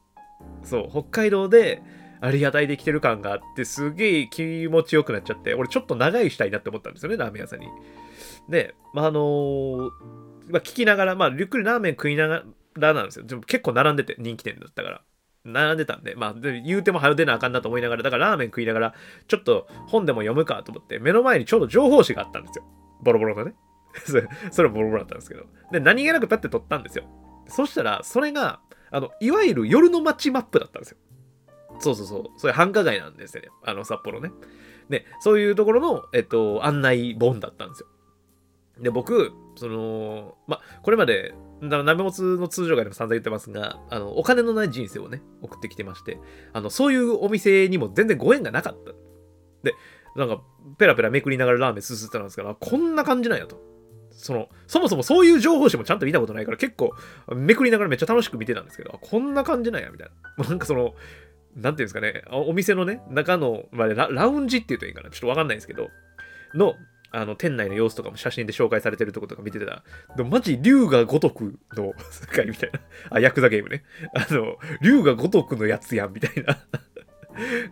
[0.64, 1.82] そう、北海道で、
[2.20, 7.68] ありがたいできてる感があって、すげえ気持ちよくなっちゃって、俺ちょっと長いしたいなって思ったんですよね、ラーメン屋さんに。
[8.50, 9.90] で、まあ、あのー、
[10.50, 12.44] まあ、聞きながら、まあ、ゆっくりラーメン食いなが
[12.76, 13.26] らなんですよ。
[13.26, 15.02] でも結構並んでて、人気店だったから。
[15.46, 18.94] 並んでたんで、まあ、言うても早出なあかんなと思いながら、だからラーメン食いながら、
[19.28, 22.66] ちょっと本でも読むかと思って、目の前にちょうど情報誌があったんですよ。
[23.02, 23.54] ボロボロのね。
[24.52, 25.46] それボロボロだったんですけど。
[25.72, 27.06] で、何気なくパッて撮ったんですよ。
[27.48, 28.60] そしたら、それが、
[28.92, 30.98] あの、いわゆる夜の街マップだったんですよ。
[31.80, 32.24] そうそうそう。
[32.38, 33.50] そういう繁華街なんですよね。
[33.64, 34.32] あの、札幌ね。
[34.90, 37.88] で、そういうところの、えっと、案内本だったんですよ。
[38.80, 46.20] で、僕、その、ま、これまで、鍋もつの通常会でも散々言ってますが、あの、お金のない人生をね、送ってきてまして、
[46.54, 48.92] あの、そういうお店にも全然ご縁がなかった。
[49.64, 49.74] で、
[50.16, 50.42] なんか、
[50.78, 53.60] ペラペラめくりながらラーメンすすってたんですから、こんな感じなんやと。
[54.12, 56.92] その、そもそもそういう情報誌もちゃんと見たことないから結構
[57.36, 60.46] めくりながらめっちゃ楽しく見てたんですけど、こんな感じなんや、みたいな。
[60.46, 60.96] なんかその、
[61.58, 65.90] なんていうんですかね、お店のね、中の、まあ、ララウンジって言うといいかな、ちょっとわかんないんですけど、
[66.54, 66.76] の、
[67.12, 69.84] あの、店内の様子とかも写真で紹介されてるとことか見てたら、
[70.16, 72.80] でもマジ、竜が如くの世界みたいな。
[73.10, 73.84] あ、ヤクザゲームね。
[74.14, 76.60] あの、竜が如くのやつやん、みたいな。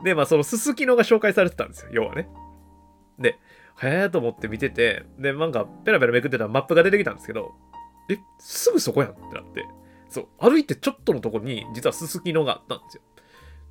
[0.04, 2.28] で、まあ、そのすすきのが紹介されてたんですよ、要はね。
[3.20, 3.38] で、
[3.84, 7.54] へえと思って見てて、で、なんか、ペラペラめくってたらマップが出てきたんですけど、
[8.10, 9.66] え、すぐそこやんってなって、
[10.10, 13.04] そう、歩いてちょっとのとこに、実はすすきのがあったんですよ。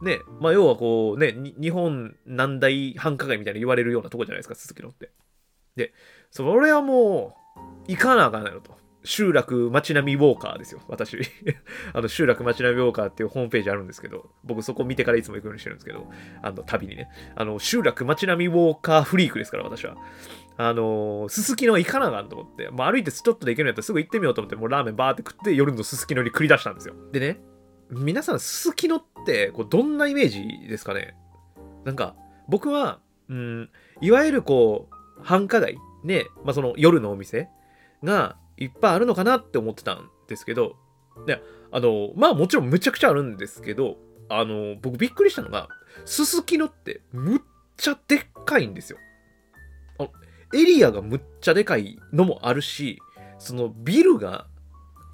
[0.02, 5.10] ね、まあ要はこうね、日本何大繁華街みたいな言われるようなとこじゃないですか、鈴木のって。
[5.76, 5.92] で、
[6.30, 8.76] それはもう、行かなあかんやろと。
[9.06, 11.18] 集落街並みウォーカーですよ、私。
[11.92, 16.10] あの、集落街並みウォーカーっていうホームページあるんですけど、僕そこ見てからいつも行くようにしてるんですけど、
[16.42, 17.08] あの、旅にね。
[17.36, 19.96] あの、集落街並みウォーカーフリークですから、私は。
[20.56, 26.94] あのすすきの行かなあかんと思って、まあ、歩いてちょっとで行けるんやったらすぐ行ってみようと思って、もうラーメンバーって食って夜のすすきのに繰り出したんですよ。
[27.10, 27.40] でね、
[27.90, 31.14] 皆さんすすきのってこうどんなイメージですかね？
[31.84, 32.16] なんか
[32.48, 33.70] 僕は、うん、
[34.00, 37.48] いわゆるこう繁華街で、まあ、その夜のお店
[38.02, 40.76] がいっぱいあるのかなって思ってたんですけど、
[41.26, 43.96] であのまあもちろんむちゃくちゃあるんですけど、
[44.28, 45.68] あの僕びっくりしたのが、
[46.04, 47.40] すすきのってむっ
[47.76, 48.98] ちゃでっかいんですよ。
[49.98, 50.08] あ
[50.54, 52.98] エリアがむっちゃでかいのもあるし、
[53.38, 54.46] そのビルが、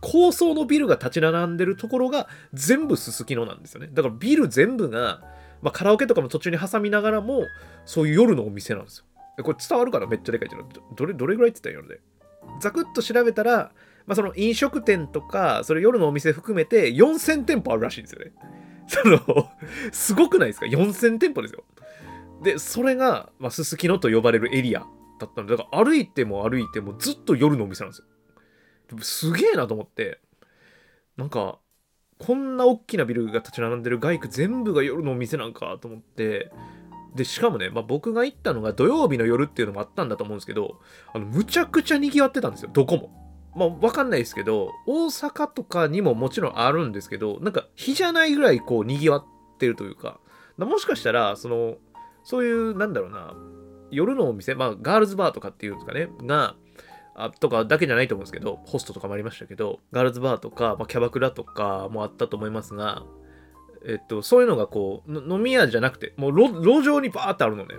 [0.00, 3.88] 高層のビルが立ち並んでるところが全部すすきのなんですよね。
[3.92, 5.22] だからビル全部が、
[5.62, 7.44] まあ、カラオケとかも途中に挟みながらも、
[7.84, 9.04] そういう夜のお店なんですよ。
[9.42, 10.06] これ伝わるかな？
[10.06, 10.74] めっちゃでかいっていうのは。
[10.96, 12.02] どれ、どれぐらいって言ったんやろね。
[12.60, 13.72] ざくっと調べたら、
[14.06, 18.32] まあ、その飲食店とか、それ夜のお店含めて4000店舗あるらしいんですよね。
[18.88, 19.50] その、
[19.92, 21.64] すごくないですか ?4000 店舗ですよ。
[22.42, 24.80] で、それが、まあ、すすきのと呼ばれるエリア
[25.20, 28.06] だったので、だから歩いても歩いてもずっと夜のお店なんですよ。
[29.00, 30.20] すげえなと思って、
[31.16, 31.58] なんか、
[32.18, 36.52] こんな大きなビルが立ち並んでる外区全部が夜のお店なんかと思って、
[37.14, 40.80] で、しかもね、まあ、僕が行ったのが土曜日の夜っていうのもあったんだと思うんですけど、
[41.12, 43.10] あの、むちゃくちゃ賑わってたんですよ、どこも。
[43.56, 50.20] まあ、わかんないですけど、大阪とかにももちろんあるんですけど、なんか、日じゃないぐらいこう、賑わってるというか、
[50.56, 51.76] もしかしたら、その、
[52.22, 53.34] そういう、なんだろうな、
[53.90, 56.54] 夜のお店、まあ、ガールズバーとかっていうんですかね、が、
[57.24, 63.04] あとかだけじゃないと思うんですけど、ホストとかもありましたけど、ガールズバーとか、まあ、キャバクラとかもあったと思いますが、
[63.86, 67.74] えっと、そういうのがこう、飲み屋じゃなくて、もう路上にバーってあるのね。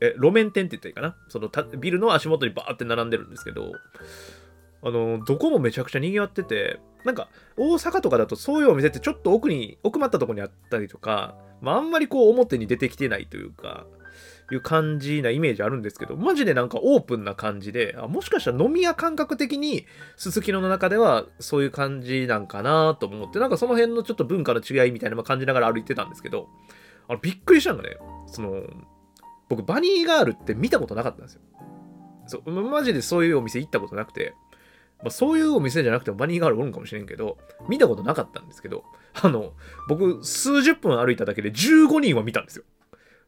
[0.00, 1.24] え、路面店って言ったらいいかな？
[1.28, 3.72] そのビルの足元にバーって並んでるんですけど、
[4.82, 13.86] あの、どこもめちゃくちゃ賑わってて、なんか、大阪とかだとそういうお店ってちょっと奥に、奥まったとこにあったりとか、まあ、あんまりこう表に出てきてないというか、
[14.54, 26.48] いう感じなイメージあるんですけど、マジでなんかオープンな感じで、あもしかしたら飲み屋感覚的に、すすきのの中ではそういう感じなんかなと思って、なんかその辺のちょっと文化の違いみたいなのも感じながら歩いてたんですけど、
[27.08, 28.62] あのびっくりしたのがね、その、
[29.48, 31.40] 僕、バニーガールって見たことなかったんですよ。
[32.26, 34.34] そう、マジでそういうお店行ったことなくて、
[34.98, 38.84] まあ、そういうお店じゃなくてもバニーガールおるんかもしれんけど、見たことなかったんですけど、
[39.14, 39.52] あの、
[39.88, 42.64] 僕、数十分歩いただけで15人は見たんですよ。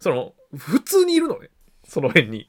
[0.01, 1.51] その、普通にいるのね。
[1.85, 2.49] その辺に。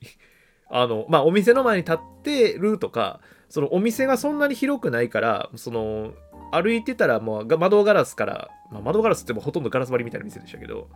[0.70, 6.14] あの、まあ、お店の前に立ってるとか、そのお店がそんなに広くないから、その、
[6.52, 10.90] 歩いてたらもう窓ガラスから、まあ、窓ガラスってもほとんどガラス張りみたいな店でしたけど、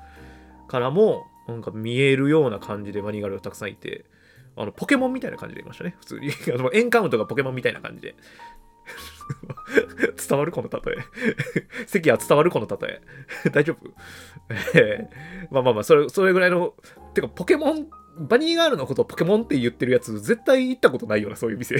[0.67, 4.05] からも、なんか見えるような感じでバニーガルがたくさんいて、
[4.55, 5.95] あの、ポケモンみたいな感じでいましたね。
[5.99, 6.31] 普通に。
[6.53, 8.15] あの、エンカウントがポケモンみたいな感じで。
[10.27, 10.97] 伝わるこの例え。
[11.87, 13.01] 席は伝わるこの例
[13.45, 13.49] え。
[13.49, 13.91] 大丈夫？
[14.77, 16.73] えー、まあまあまあ、それ、それぐらいの、
[17.13, 17.87] てか、ポケモン、
[18.19, 21.75] バニーガールのことをポケモンって言ってるやつ、絶対行ったことないような、そういう店。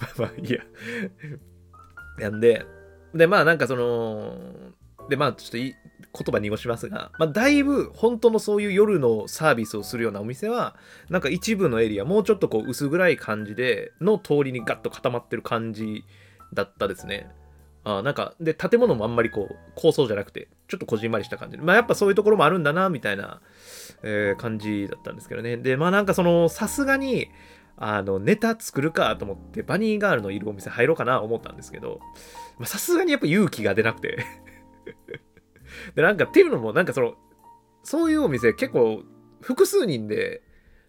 [0.00, 0.60] まあまあ、いいや。
[2.18, 2.64] なんで、
[3.14, 4.72] で、まあなんかその、
[5.08, 5.74] で、まあちょっとい
[6.14, 10.76] 言葉濁しますが、まあ、だいぶ本当のそういう夜のサービスをするようなお店は、
[11.10, 16.04] なんか一部のエリア、もうちょっとこう薄暗い感じで、の通りにガッと固まってる感じ
[16.54, 17.30] だったですね。
[17.84, 23.40] あなんか、で、建物もあんまりこう、高層じゃなくて、ちょっとこじんまりした感じで、まあやっぱそういうところもあるんだな、みたいな、
[24.02, 25.56] えー、感じだったんですけどね。
[25.56, 27.28] で、まあなんかその、さすがに、
[27.76, 32.00] あの、ネタ作るかと思って、バニーガールのいるお店入ろうかな思ったんですけど、
[32.64, 34.26] さすがにやっぱ勇気が出なくて
[35.94, 37.14] で、なんかっていうのも、なんかその、
[37.82, 39.02] そういうお店結構
[39.40, 40.42] 複数人で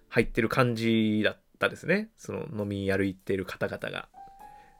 [0.10, 2.10] 入ってる感じだったですね。
[2.18, 4.10] その飲み歩いてる方々が。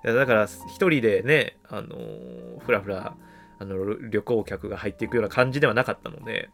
[0.04, 3.16] だから一人でね、あのー、ふらふら、
[3.60, 6.50] あの、旅行客が入っていくような感じではなかったので、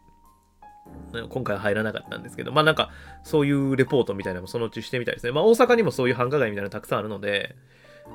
[1.30, 2.92] 今回は入らなかったんですけど、まあなんか、
[3.24, 5.32] そういうレポートみたいなのもそのうちしてみたいですね。
[5.32, 7.56] まあ大阪にもそういう繁華街みたいなのたくさんあるので、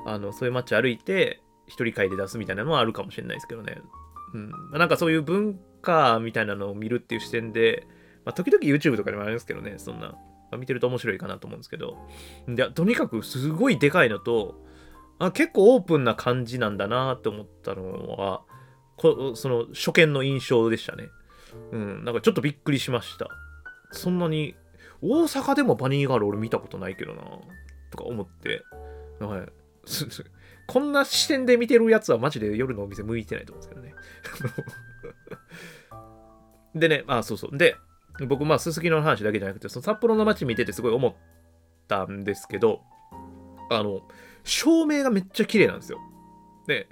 [0.05, 3.77] あの、そういう街歩いて、一人会で出すみたいなのはあるかもしれないですけどね。
[4.33, 4.51] うん。
[4.71, 7.85] なんかそういう文化みたいなのを見るっていう視点で、
[8.25, 10.09] まあ、時々 YouTube とかでもありますけどね、そんな。
[10.09, 10.17] ま
[10.53, 11.97] あ、見てると面白いかなと思うんですけど。
[12.47, 14.55] で、とにかくすごいでかいのと、
[15.19, 18.41] あ結構オープンな感じなんだなって思ったのは、
[18.97, 21.09] こその初見の印象でしたね。
[21.71, 23.27] うん、なんかちょっとびっくりしました。
[23.91, 24.55] そんなに、
[25.01, 27.21] 大阪でもバニーガール俺見たことないけどな、
[27.91, 28.63] とか思って。
[29.19, 29.41] はい。
[30.71, 33.93] こんな視点で見てるやつはマジで夜のお店向いてないと思うんですけどね。
[36.79, 37.57] でね、あ、そうそう。
[37.57, 37.75] で、
[38.25, 41.13] 僕、まあ、すすきの話だけじゃなくて、その札幌の街見ててすごい思っ
[41.89, 42.79] たんですけど、
[43.69, 44.07] あの、
[44.45, 45.99] 照明がめっちゃ綺麗なんですよ。
[46.67, 46.87] で、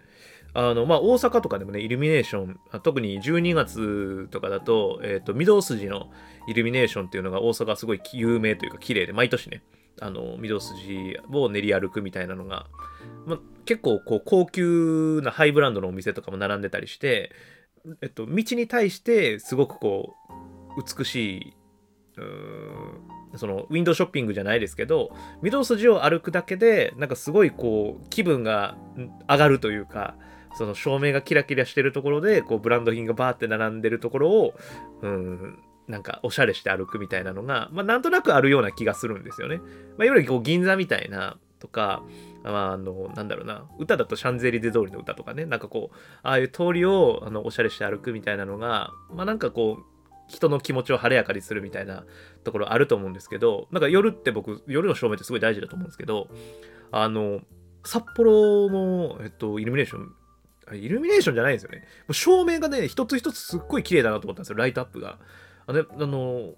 [0.54, 6.12] あのまあ、大阪とかでもね、イルミネーション、特に12月とかだと、えっ、ー、と、御堂筋の
[6.50, 9.63] イルミネーションっていうのが大阪すごい有名というか綺麗で、毎年ね、
[10.02, 12.68] あの、御堂筋を練り歩くみたいなのが、
[13.26, 17.32] まあ、結構こう高級なハイブランドのお店とかも並んでたりして、
[18.01, 20.15] えっと、道に対してすごくこ
[20.75, 21.53] う、美しい、
[23.36, 25.12] そのウィンドウショッピングじゃないですけど
[25.43, 28.75] 御堂筋を歩くだけでなんかすごいこう気分が
[29.29, 30.15] 上がるというか
[30.58, 34.53] その照明がキラキラしてるところでこうブランド品がバーって並んでるところを
[35.03, 39.58] うんなんかおしゃれして歩くみたいなのが、まあ、なんとなくあるような気がするんですよね。
[39.97, 42.03] まあ、いわゆるこう銀座みたいなとか、
[42.43, 52.06] まあ、あの、なんだろうな、歌だとシャンゼリゼ通りの歌とかね、なんかこう、ああいう通りをあのおしゃれして歩くみたいなのが、まあなんかこう、人の気持ちを晴れやかにするみたいな
[52.43, 56.30] ところあると思うんですけど、なんか夜って僕、夜の照明ってすごい大事だと思うんですけど、
[56.91, 57.41] あの、
[57.84, 61.80] 札幌の、えっと、イルミネーション、イルミネーションじゃないんですよね。
[61.80, 65.17] もう照明がね、一つ一つすっごい綺麗だなと思ったんですよ、ライトアップが。
[65.65, 66.54] あの、あの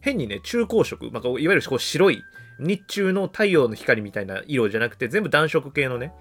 [0.00, 2.22] 変にね、中光色、まあ、いわゆるこう白い、
[2.58, 6.12] 日中の太陽の光みたいな色じゃなくて、全部暖色系のね、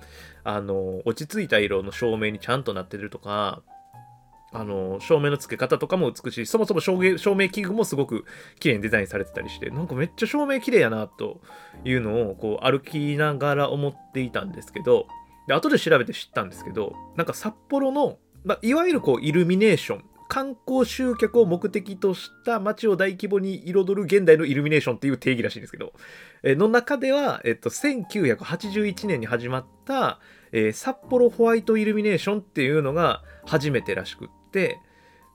[0.43, 3.61] あの、落ち着いた色の照明にちゃんとなってるとか、
[4.55, 6.45] あの、照明の付け方とかも美しい。
[6.45, 8.25] そもそも照明照明器具もすごく
[8.59, 11.41] 綺麗にデザインされてたりして、なんかめっちゃ照明綺麗やな、と
[11.83, 15.07] いうのを、こう、歩きながら思っていたんですけど、
[15.47, 25.93] で、後で調べて知ったんですけど、なんか札幌の、まあ、いわゆるこう、イルミネーション、観光集客を目的とした街を大規模に彩る現代のイルミネーションっていう定義らしいんですけど、
[26.41, 30.19] えの中では、えっと、1981年に始まった、
[30.51, 34.79] えー、札幌ホワイトイルミネーションっていうのが初めてらしくって、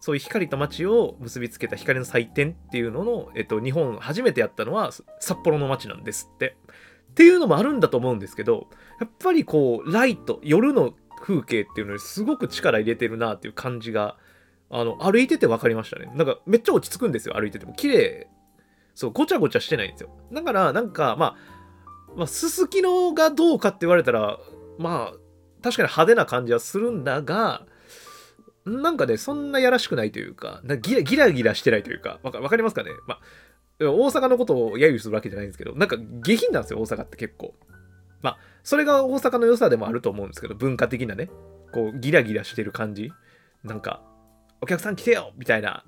[0.00, 6.56] そういう光と街を結びつけた光の祭典っていうのの、えっと、日本初めてやったのは札幌の街なんですって。
[7.12, 8.66] っていうのもあるんだと思うんですけど、
[8.98, 14.16] やっぱりこう、ライト、夜の風景っていうのにすごく力入れてるなっていう感じが
[14.70, 16.11] あの、歩いてて分かりましたね。
[16.14, 17.72] なんか、めっちゃ落ち着くんですよ、歩いてても。
[17.72, 18.28] 綺麗。
[18.94, 20.11] そう、ごちゃごちゃしてないんですよ。
[20.33, 21.37] だから、なんか、まあ、
[22.16, 24.38] まあ、すすきのがどうかって言われたら、
[24.78, 25.18] まあ、
[25.62, 27.66] 確かに派手な感じはするんだが、
[28.64, 32.90] なんかね、そんなやらしくないというか、かギラギラギラしてないというか、わかかりますかね？
[33.07, 33.20] まあ、
[33.81, 37.54] 大阪のことを揶揄するわけじゃないんですけど、なんか下品なんですよ、大阪って結構。
[38.20, 41.31] まあ、それが大阪の良さでもあると思うんですけど、文化的なね、
[41.72, 43.11] こう、ギラギラしてる感じ。
[43.64, 44.02] なんか、
[44.61, 45.85] お客さん来てよみたいな、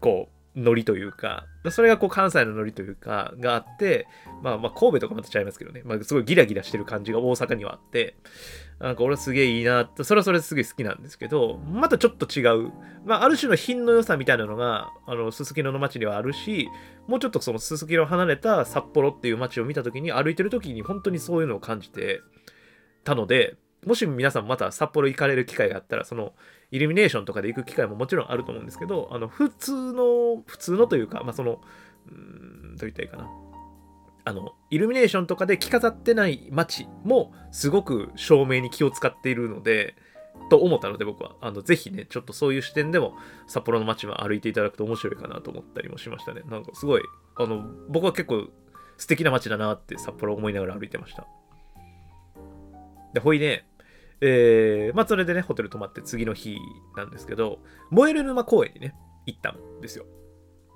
[0.00, 4.08] こう、ノリというか、それがこう関西のノリというか、があって、
[4.42, 8.16] まあまあ神戸とかまたちゃいますけどね、まあすごいギラギラしてる感じが大阪にはあって、
[8.80, 12.72] なんか俺はすげえいいなって、それはそれすげえ好きなんですけど、またちょっと違う、
[13.04, 16.68] まあある種の品の良さみたいなのが、あの、すすきのの街にはあるし、
[17.06, 22.22] もうちょっとそのすすきの離れた札幌っていう街を見た時に、歩いてる時に本当にそういうのを感じて
[23.04, 26.32] たので、もし皆さんまた札幌行かれる機会があったら、その
[26.70, 31.60] イルミネーションとかで行く機会ももちろんあると思うんですけど、あの、普通の、普通のというか、まあ、その、
[32.10, 33.30] うん、どう言ったらいいかな。
[34.24, 39.94] あの、イルミネーションとかで着飾ってない街も、すごく照明に気を使っているので、
[40.50, 46.42] と思ったので僕は、あの、ぜひね、ちょっとそういう視点でも、札幌の街も歩いていただくと面白いかなと思ったりもしましたね。
[46.48, 47.02] なんかすごい、
[47.36, 48.48] あの、僕は結構
[48.96, 51.26] 素敵な街だなって札幌思いながら歩いてました。
[53.12, 53.64] で、ほいで、
[54.20, 56.58] えー、まあそれでね、ホテル泊まって次の日
[56.96, 57.58] なんですけど、
[57.90, 58.94] 燃える沼公園にね、
[59.26, 60.06] 行ったんですよ。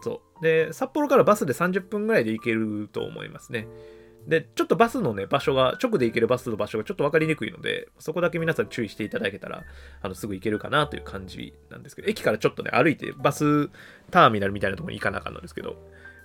[0.03, 0.42] そう。
[0.42, 3.68] で、札幌からバスで30分ぐらいで行けると思いますね。
[4.26, 9.64] で、ちょっとバスのね、場所が、直で行けるバスの場所がちょっと分かりにくいので、そこだけ皆さん注意していただけたら、
[10.03, 13.70] あの、すぐ行けるかなという感じなんですけど、駅からちょっとね、歩いてバス
[14.11, 15.76] ターミナルみたいなところに行かなあかんのですけど、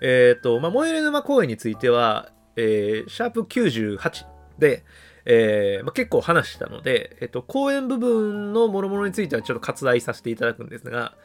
[0.02, 4.26] えっ、ー、と、まあ、燃える沼公園については、えー、シャープ98
[4.60, 4.84] で、
[5.26, 11.16] えー、まあ、結構話したので、えっと、公演部分の諸々についてはちょっと割愛させていただくんですが、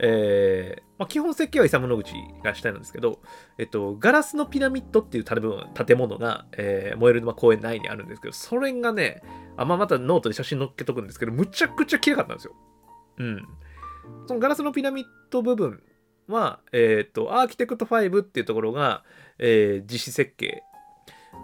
[0.00, 3.20] えー、まあ、基本設計はイサム・ノグチがしたいんですけど、
[3.58, 9.22] えっと、ガラスのピラミッドっていう建物が、えー、モエレ沼公園内にあるんですけど、それがね、
[9.56, 12.54] あまあ、またノートで写真載っけとくんですけど、むちゃくちゃ綺麗かったんですよ。
[13.18, 13.48] うん。
[14.26, 15.80] そのガラスのピラミッド部分
[16.28, 19.04] は、えっ、ー、と、アーキテクト5っていうところが、
[19.38, 20.62] えー、実施設計。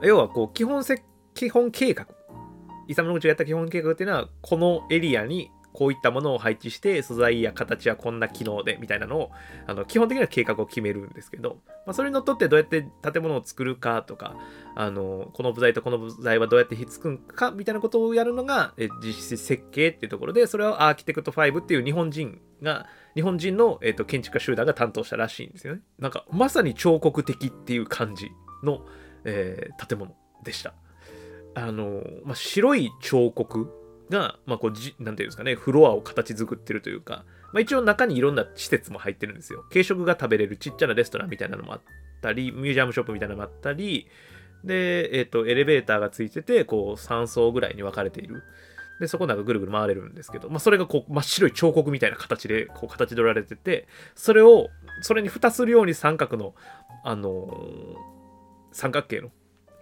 [0.03, 1.03] 要は、こう、基本設
[1.35, 2.07] 基本計画。
[2.89, 9.31] イサム・ノグチがやった基本計画っていうのは、このエリアにこういったものを配置して、素材や形はこんな機能で、みたいなのを、
[9.67, 14.37] あの、基本的な計画を決めるんですけど、まあ、それにのっとってどうやって建物を作るかとか、
[14.75, 25.83] あの、この部材とこの部材はどうやってひっつくんか、みたいなことをやるのが、実施設計っていうところで、それはアーキテクト5っていう日本人が、日本人の、えーと、建築家集団が担当したらしいんですよね。
[25.99, 28.31] なんか、まさに彫刻的っていう感じ
[28.65, 28.85] の、
[29.25, 30.75] えー、建物でした。
[31.55, 33.69] あの、まあ、白い彫刻
[34.11, 39.65] が、まあ、こうじ、なんていうんですかね、フロアを形作ってるというか、まあ、一応中にいろんな施設も入ってるんですよ。
[39.71, 41.81] 軽食が食べれるちっちゃなレストランみたいなのもあっ
[42.21, 44.07] たり、ミュージアムショップみたいなのもあったり、
[44.65, 48.43] で、えっ、と、エレベーターがついてて、こう、3層ぐらいに分かれている。
[49.01, 54.69] で、そこなんかぐるぐる回れるんですけど、まあ、それがこう、真っ白い彫刻みたいな形で、こう、形取られてて、それを、
[55.01, 56.55] それに蓋するように三角の、
[57.05, 58.21] あのー
[58.73, 59.31] 三角形の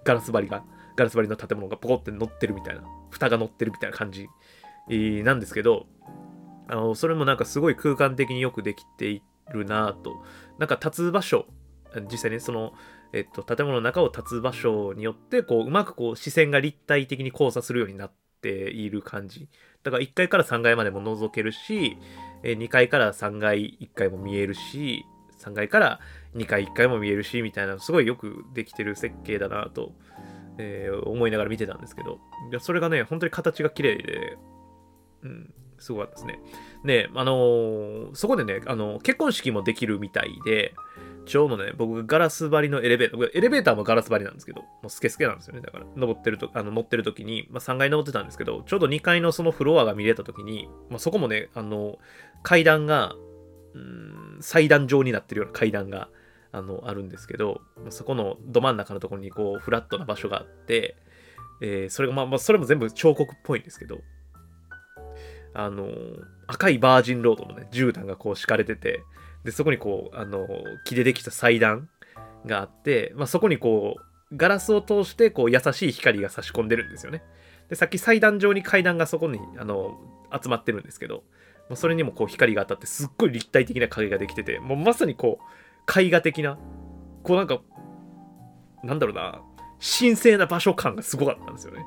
[0.04, 0.64] ガラス張りが、
[0.98, 4.26] ガラス張りの建物がポコって乗ってるみたいな、蓋が乗ってるみたいな感じ、
[5.22, 5.86] なんですけど、
[6.66, 9.22] あの、それもなんかすごい空間的によくできてい
[9.52, 10.24] るなぁと、
[10.58, 11.46] なんか立つ場所、
[12.10, 12.72] 実際にその、
[13.12, 19.48] えっと、建物の中を立つ場所によって、こう、うまくこう、視線が立体的に交差するようになっている感じ。
[19.84, 21.96] だから1階から3階までも覗けるし、
[22.42, 25.04] 2階から3階1階も見えるし、
[25.38, 26.00] 3階から
[26.34, 29.92] 2階1階も見えるし、みたいな、すごいよくできてる設計だなと、
[30.58, 32.18] えー思いながら見てたんですけど、
[32.50, 34.36] いやそれがね、本当に形が綺麗で、
[35.22, 36.40] うん、すごかったですね。
[36.84, 40.74] で、あのーそこでね、あの結婚式もできるみたいで、
[41.28, 45.60] ちょうどね、僕ガラス張りのエレベーター、エレベーターもガラス張りなんですけど、もうスケスケなんですよね。
[45.60, 51.98] だから、登ってると、あの、乗ってる時に、まあ、3階登ってたんですけど、ちょうど2階のそのフロアが見れた時に、まあ、そこもね、あの、
[52.42, 53.14] 階段が、
[53.74, 56.08] うーん、祭壇状になってるような階段が、
[56.52, 60.96] あの、あるんですけど、そこのど真ん中のところに、こう、フラットな場所があって、
[61.60, 63.98] えーそれが、まあ、まあ、それも全部彫刻っぽいんですけど、
[65.54, 65.88] あの、
[66.46, 69.02] 赤いバージンロードのね、絨毯がこう敷かれてて、
[69.44, 70.46] で、そこにこう、あの、
[70.84, 71.88] 木でできた祭壇
[72.46, 77.22] があって、まあ、そこにこう、ガラスを通して、こう、優しい光が差し込んでるんですよね。
[77.68, 79.98] で、さっき祭壇上に階段がそこに、あの、
[80.42, 81.24] 集まってるんですけど、
[81.68, 85.44] まあ、それにもこう、光が当たって、すっごい立体的な影ができてて、もうまさにこう、
[85.96, 86.58] 絵画的な、
[87.22, 87.60] こうなんか、
[88.82, 89.42] なんだろうな、
[89.80, 91.84] 神聖な場所感がすごかったんですよね。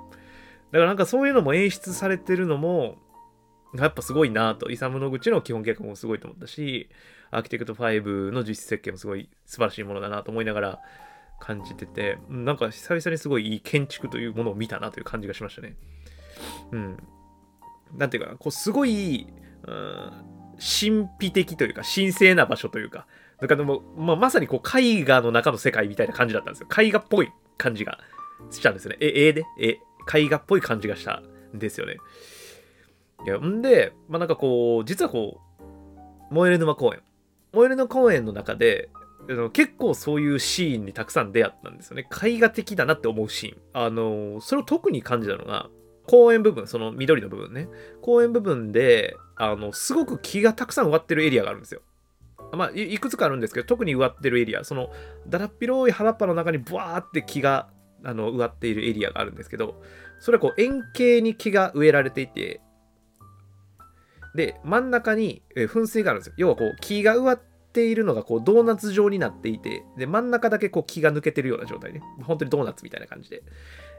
[0.71, 2.97] だからなんかそういうのも演出されてるのも、
[3.75, 6.89] やっぱすごいなと、イサム・ノグチの基本計画もすごいと思ったし、
[7.29, 10.79] アーキテクト5の実施設計もすごい素晴らしいものだなと思いながら
[11.39, 15.75] 感じてて、なんか久々にすごいいい建築というものを見たなという感じがしましたね。
[16.71, 16.97] うん。
[17.95, 19.27] なんていうかな、こうすごい、
[19.65, 20.11] うん、
[20.57, 23.07] 神秘的というか、神聖な場所というか、
[23.41, 26.67] なんかでも、まあ、まさにこう絵画の中の世界みたいな感じだったんですよ。
[26.79, 27.97] 絵画っぽい感じが
[28.51, 28.97] したんですよね。
[29.01, 29.79] え、絵で、え、
[30.15, 31.23] 絵画っぽい感じがした
[31.55, 31.97] んですよね。
[33.25, 37.01] いや、んで、まあなんかこう、実はこう、燃える沼公園。
[37.51, 38.89] 燃える沼公園の中で、
[39.53, 42.07] 結構そういうシーンにたくさん出会ったんですよね。
[42.23, 43.57] 絵画的だなって思うシーン。
[43.73, 45.69] あの、それを特に感じたのが、
[46.07, 47.67] 公園部分、その緑の部分ね。
[48.01, 51.81] 公園部分で、あの、すごく木がたくさん植わってるエリアがあるんですよ。
[52.53, 54.89] まあ、いくつかあるんですけど、特に植わってるエリア、その、
[55.27, 57.69] だらっ広い原っぱの中にブワーって木が、
[58.03, 59.81] あの、植わっているエリアがあるんですけど、
[60.19, 62.61] それはこう、円形に木が植えられていて、
[64.35, 66.33] で、真ん中に噴水があるんですよ。
[66.37, 67.41] 要はこう、木が植わっ
[67.73, 72.01] ているのがこう、ドーナツ状になっていて、で、真ん中だけこう、木が抜けてるような状態ね。
[72.23, 73.43] 本当にドーナツみたいな感じで、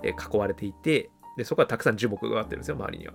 [0.03, 3.14] え囲われていて、で、そこはたくさん樹木が植わってるんですよ、周りには。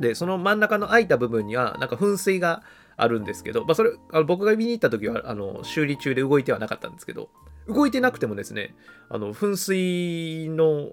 [0.00, 2.62] で、その真ん中の空いた部分には、なんか噴水が
[3.02, 7.30] あるんですけど、まあ、それ、あの僕が見に行った時は、あの、修理中で動いてはなかったんですけど、
[7.68, 8.74] 動いてなくてもですね、
[9.08, 10.90] あの、噴水の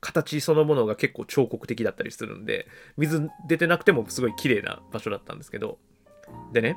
[0.00, 5.78] 形そのものが結構彫刻的だったりするんで、水出てなくてもすごい綺麗な場所だったんですけど、
[6.52, 6.76] でね、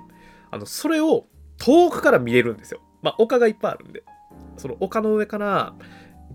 [0.52, 1.28] あの、それを
[1.58, 2.82] 遠くから見れるんですよ。
[3.02, 4.04] まあ、丘がいっぱいあるんで、
[4.58, 5.74] その丘の上から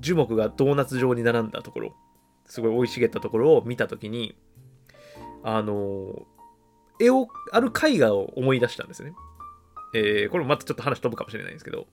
[0.01, 1.95] 樹木がドーナツ状に並んだところ、
[2.47, 4.37] すごい生い茂ったところを見たときに、
[5.43, 6.27] あの
[7.01, 9.13] 絵を、ある絵画を思い出したんですね。
[9.95, 11.87] えーこれもまたちょっと話飛ぶかもしれないんですけど、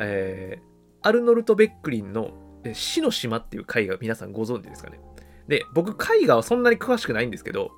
[0.00, 2.32] えーアルノルト・ベックリンの
[2.72, 4.98] 死の島っていう絵画皆さんご存知ですかね
[5.46, 7.70] で、僕絵画はそんなに詳しくないんですけど、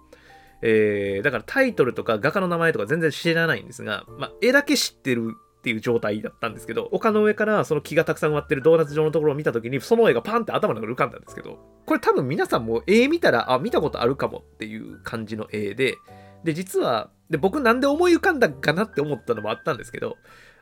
[0.63, 15.99] えーだからタイトルとか画家の名前とか全然知らないんですが、まあ、絵だけ知ってるっていう状態だったんですけど、丘の上からその木がたくさん植わってるドーナツ状のところを見たときに、その絵がパンって頭の中に浮かんだんですけど、これ多分皆さんも絵見たら、あ、見たことあるかもっていう感じの絵で、
[16.45, 20.17] で、実は、で、僕なんで思い浮かんだかなって思ったのもあったんですけど、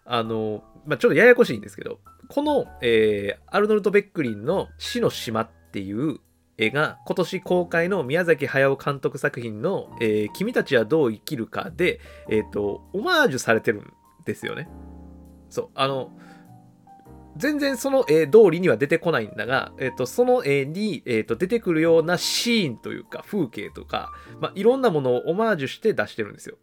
[0.05, 6.19] あの、まあ、ちょっとややこしいんですけど、この、えーアルノルト・ベックリンの死の島っていう
[6.59, 13.93] 絵が今年公開の宮崎駿監督作品の、えー君たちはどう生きるかで、えっ、と、オマージュされてるん
[14.25, 14.69] ですよね。
[15.51, 16.11] そう、あの、
[17.37, 24.11] 全然その絵通りには出てこないんだが、えっ、と、その絵に、えっ、と、出てくるようなシーンというか、風景とか、
[24.41, 26.57] まあ、いろんなものをオマージュして出してるんですよ。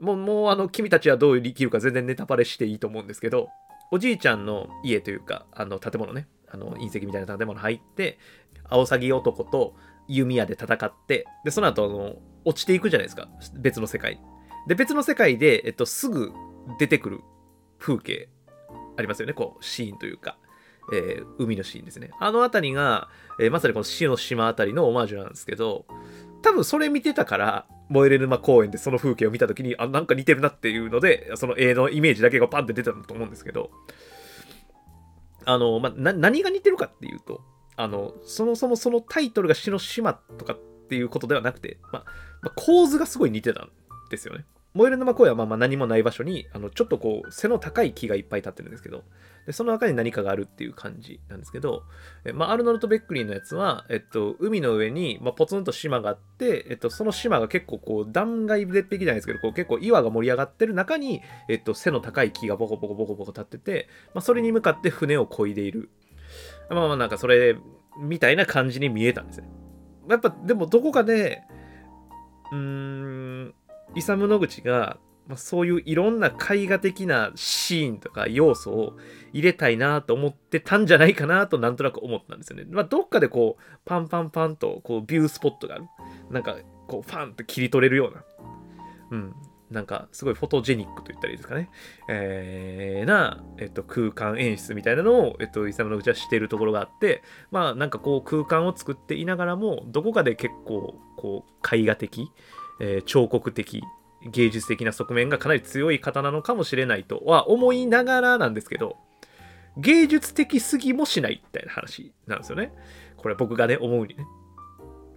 [0.00, 3.48] もう、もう、あの、君たちはどう生きるか全然ネタバレしていいと思うんですけど、
[3.90, 8.18] おじいちゃんの家というか、あの、建物ね、あの、隕石みたいな建物入って、
[8.68, 9.74] アオサギ男と、
[10.08, 13.28] 弓矢で戦ってでその後あの落ちていくじゃないですか。
[13.54, 14.20] 別の世界。
[14.66, 16.32] で別の世界で、えっと、すぐ
[16.78, 17.20] 出てくる
[17.78, 18.28] 風景。
[18.96, 19.32] ありますよね。
[19.32, 20.36] こうシーンというか、
[20.92, 22.10] えー、海のシーンですね。
[22.18, 23.08] あの辺りが、
[23.40, 25.86] えー、まさにこの死の島あたりのオマージュなんですけど
[26.42, 33.70] 多分それ見てたから燃えれ沼公園でその風景を見た時にあなんか似てるなっていうのでその絵のイメージだけがパンって出たんだと思うんですけど
[35.44, 37.42] あの、まあ、何が似てるかっていうと
[37.76, 42.04] あのそもそもそのタイトルが死の島とかっていうことではなくて、ま、
[42.42, 43.70] まあ、構図がすごい似てたん
[44.10, 44.44] ですよね。
[44.74, 49.04] 燃える沼公園はまあまあ何もない場所にあのちょっとこう背の高い木がいっぱい立ってるんですけど
[49.46, 51.82] でその中に何かがあるっていう感じなんですけど、
[52.24, 65.90] えまあ、アルノルト・ベックリーのやつは、えっと、海の上に、まあ、ポツンと島があって、えっと、その島が結構こう断崖絶壁じゃないですけどこう結構岩が盛り上がってる中に、えっと、背の高い木がボコボコボコボコ立ってて、まあ、それに向かって船を漕いでいる。
[66.70, 67.56] まあまあなんかそれ
[67.98, 69.48] みたいな感じに見えたんですね。
[70.08, 71.42] やっぱでもどこかで
[72.52, 73.54] うーん
[73.94, 78.96] イサム・ノグチがまあ、そういういろんな絵画的なシーンとか要素を
[79.32, 82.64] 入れたいなと思ってたんじゃないかなとなんとなく思ったんですよね。
[82.68, 85.84] まあ、どっかでこうパンパンパンとこうビュースポットがある。
[86.30, 86.56] なんか
[86.88, 88.24] こうファンと切り取れるような。
[89.12, 89.34] うん。
[89.70, 91.70] なんかすごいフォトジェニックと言ったらいいですかね。
[92.08, 102.30] えー、な、えっと、空間演出みたいなのを、えっと、イサムのうちはしているところがあって、まあなんかこう空間を作っていながらも、どこかで結構こう絵画的、
[102.82, 103.82] えー、彫刻的
[104.30, 108.96] 芸術的な側面がかなり強い方なのかもしれないとは思いながらなんですけど、
[109.76, 112.72] 芸術的すぎもしないみたいな話なんですよね。
[113.16, 114.26] これ僕がね、思うにね。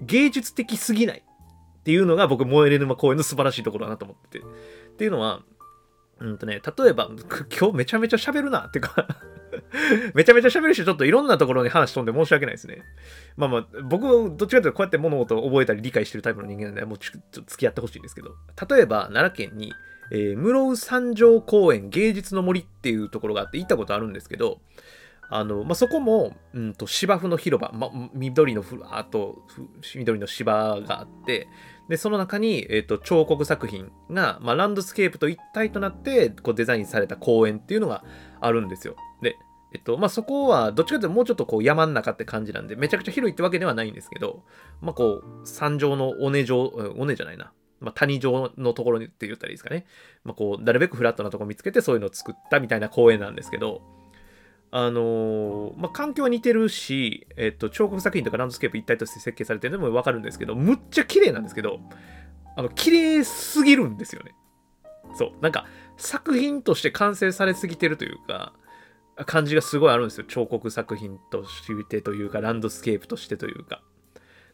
[0.02, 1.24] 芸術的すぎない
[1.80, 4.46] っていうのが僕、燃えれ沼公園の素晴らしいところだなと思ってて。
[4.46, 4.50] っ
[4.98, 5.42] ていうのは、
[6.20, 7.10] うんとね、例えば、
[7.60, 9.08] 今日めちゃめちゃ喋るなっていうか
[10.14, 12.82] めちゃめちゃ喋るし、ちょっといろんなところに話飛んで申し訳ないですね。
[13.38, 18.36] まあまあ、僕、どっちかというとこうやって物事を覚えたり理解してるタイプの人間なんで、もうちょっと付き合ってほしいんですけど、
[18.70, 19.74] 例えば、奈良県に、
[20.12, 24.60] えー、室生三条公園芸術の森っていうところがあって行ったことあるんですけど、
[25.30, 29.44] あの、まあ、そこも、うんと、芝生の広場、ま、緑のふわっと、
[29.96, 31.48] 緑の芝があって、
[31.90, 38.04] で、その中に、えっ、ー、と、彫刻作品が、まあ、ランドスケープと一体となって、こう、デザインされた公園っていうのが
[38.40, 38.96] あるんですよ。
[39.74, 44.44] えっと、まあ、そこは、どっちかというともうちょっとこう山ん中って感じなんで、めちゃくちゃ広いってわけではないんですけど、
[44.82, 47.52] まあ、こう、山上の尾根上、尾根じゃないな。
[47.82, 49.86] まあ、谷上のところにって言ったらいいですかね。
[50.24, 53.82] まあ、こう、なるべくフラットなとこ見つけて、そういうのを作ったみたいな公園なんですけど、
[54.72, 61.80] あのー、まあ、環境は似てるし、えっと、彫刻作品とかランドスケープ一体として設計されてるのもわかるんですけど、むっちゃ綺麗なんですけど、
[62.58, 64.34] あの、綺麗すぎるんですよね。
[65.18, 65.32] そう。
[65.42, 65.66] なんか、
[65.98, 68.54] 作品として完成されすぎてるというか、
[69.24, 70.26] 感じがすごいあるんですよ。
[70.28, 73.82] 彫刻作品としてというか、ランドスケープとしてというか。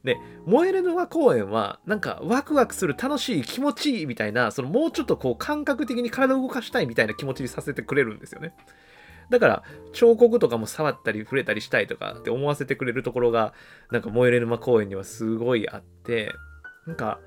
[0.04, 8.54] で、モエレ沼公園は、なんかワクワクする、楽しい、気持ちいいみたいな、そのもうちょっとこう感覚的に体を動かしたいみたいな気持ちにさせてくれるんですよね。
[9.30, 13.54] だから、彫刻とかも触ったり触れたりしたいとかって思わせてくれるところが、
[13.92, 16.34] なんか燃える沼公園にはすごいあって、
[16.86, 17.20] なんか、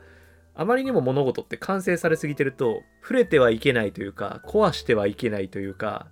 [0.56, 6.06] あまりにも物事って完成されすぎてると、触れてはいけないというか、壊してはいけないというか、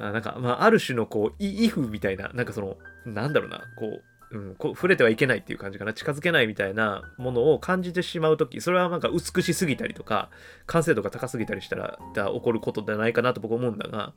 [0.00, 10.30] なんか、まあ、ある種のこう、イフみたいな、なんかその、なんだろうな、こう、うん、こう触れてはいけないっていう感じかな近づけないみたいなものを感じてしまう時それはなんか美しすぎたりとか
[10.66, 14.12] 完成度が高すぎたりしたら起こることじゃないかなと僕思うんだが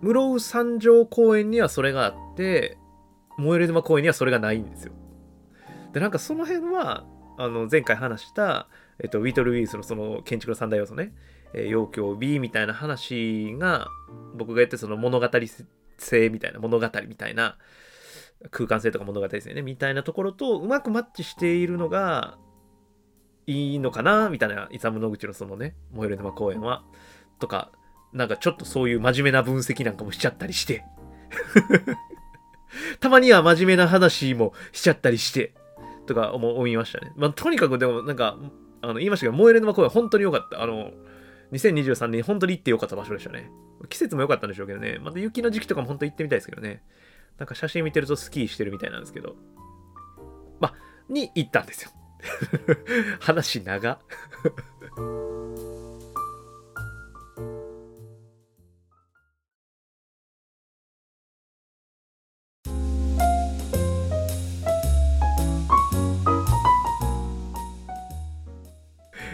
[0.00, 2.78] 室生三条公園にはそれがあって
[3.36, 4.92] 燃える沼公園にはそれがないんですよ。
[5.92, 7.04] でなんかその辺は
[7.36, 8.68] あの前回話した、
[9.00, 11.12] えっと、ウィトル・ウィースのその建築の三大要素ね。
[11.54, 13.88] えー、陽京 B みたいな話が
[14.34, 15.28] 僕が言ってその物語
[15.98, 17.56] 性みたいな物語みたいな
[18.50, 22.38] 空間性とか物語性ねみたいなところとうまくマッチしているのが
[23.46, 26.84] いいのかなみたいなイサム・ノグチのそのね「燃える沼公園は」
[27.40, 27.72] とか
[28.12, 30.84] なんかちょっとそういう真面目な分析なんかもしちゃったりして
[33.00, 35.54] たまには真面目な話もしちゃったりして
[36.08, 37.12] とか思いましたね。
[37.16, 38.36] まあ、とにかくでもなんか
[38.80, 40.62] あの言いましたけど、燃える沼公園本当に良かった。
[40.62, 40.90] あの、
[41.52, 43.50] 2023年本当に行ってよかった場所でしたね。
[43.88, 44.98] 季節も良かったんでしょうけどね。
[45.00, 46.82] また雪の時期とかも本当行ってみたいですけどね。
[47.38, 49.36] なんか写真見てるとスキーしてるみたいなんですけど。
[50.60, 50.74] ま、
[51.08, 51.90] に行ったんですよ。
[53.20, 54.00] 話長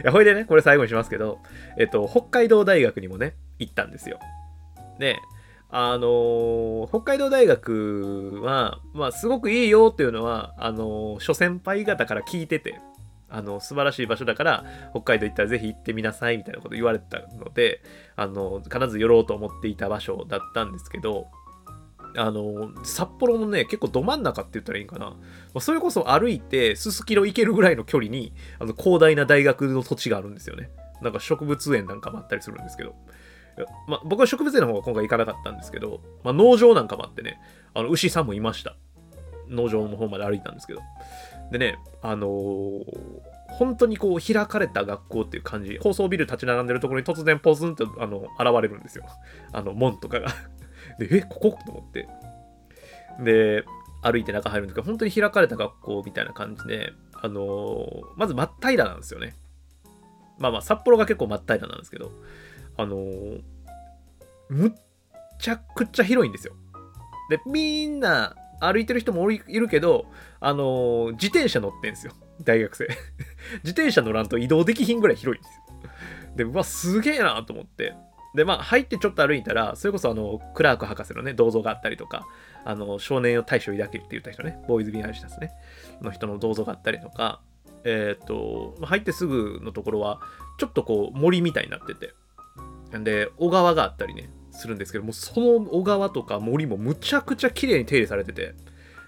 [0.05, 1.38] や、ほいでね、これ最後にしますけど、
[1.78, 4.18] えっと、北海道大学にもね、行ったんですよ。
[4.98, 5.18] で、
[5.70, 12.80] あの北海道大学は、まあ、すごくいいよっていうのは、あの諸先輩方から聞いてて、
[13.34, 17.82] あの素晴らしい場所だから北海道行ったらぜひ行ってみなさいみたいなこと言われてたので
[18.14, 21.26] あの必ず寄ろうと思っていた場所だったんですけど
[22.17, 25.17] あの札幌のね結構ど真ん中って言ったらいいんかな、ま
[25.57, 30.71] あ、それこそ歩いてすすきの行けるぐらいの距離にあの広大な大学の土地があるんですよね
[31.03, 32.95] なんか植物園なんかもあったりするんですけど
[33.87, 37.39] まあ、僕は植物園の方が今回行かなかったんですけど、まあ、農場なんかもあってね、
[37.73, 38.77] あの牛さんもいました。
[39.49, 40.81] 農場の方まで歩いたんですけど。
[41.53, 42.83] でね、あのー、
[43.49, 49.05] 本当にこう開かれた学校っていう感じ、高層ビル立ち並んでるところに突然ポツンとあの現れるんですよ。
[49.53, 50.29] あの門とかが
[50.99, 51.59] で、え、ここ？
[51.64, 52.09] と思って。
[53.20, 53.64] で、
[54.03, 59.34] 歩いて中入るんですけど、本当に開かれた学校みたいな感じで、あのー、まず真っ平らなんですよね。
[60.38, 62.11] まあまあ、札幌が結構真っ平らなんですけど、
[62.76, 63.42] あのー、
[64.51, 64.72] むっ
[65.38, 66.55] ちゃくちゃ広いんですよ。
[67.30, 70.07] で、みんな歩いてる人もいるけど、
[70.40, 72.12] あのー、自転車乗ってんすよ。
[72.42, 72.86] 大学生。
[73.64, 75.62] 自転車乗らんと移動できひんぐらい広いんですよ。
[76.36, 77.95] で、うわ、すげえなと思って。
[78.35, 82.26] で、まあ、入ってちょっと歩いたら、それこそあの、クラーク博士のね、銅像があったりとか、
[82.64, 85.53] あの、少年を大将抱けって言った人ね、ボーイズ・ビアンシタスね、
[86.03, 87.41] の人の銅像があったりとか、
[87.85, 90.20] えっ、ー、と、入ってすぐのところは、
[90.59, 92.12] ちょっとこう、森みたいになってて、
[92.93, 98.55] で、小川があったりね、するんですけども、その小川とか森もむちゃくちゃ綺麗に手入れされてて、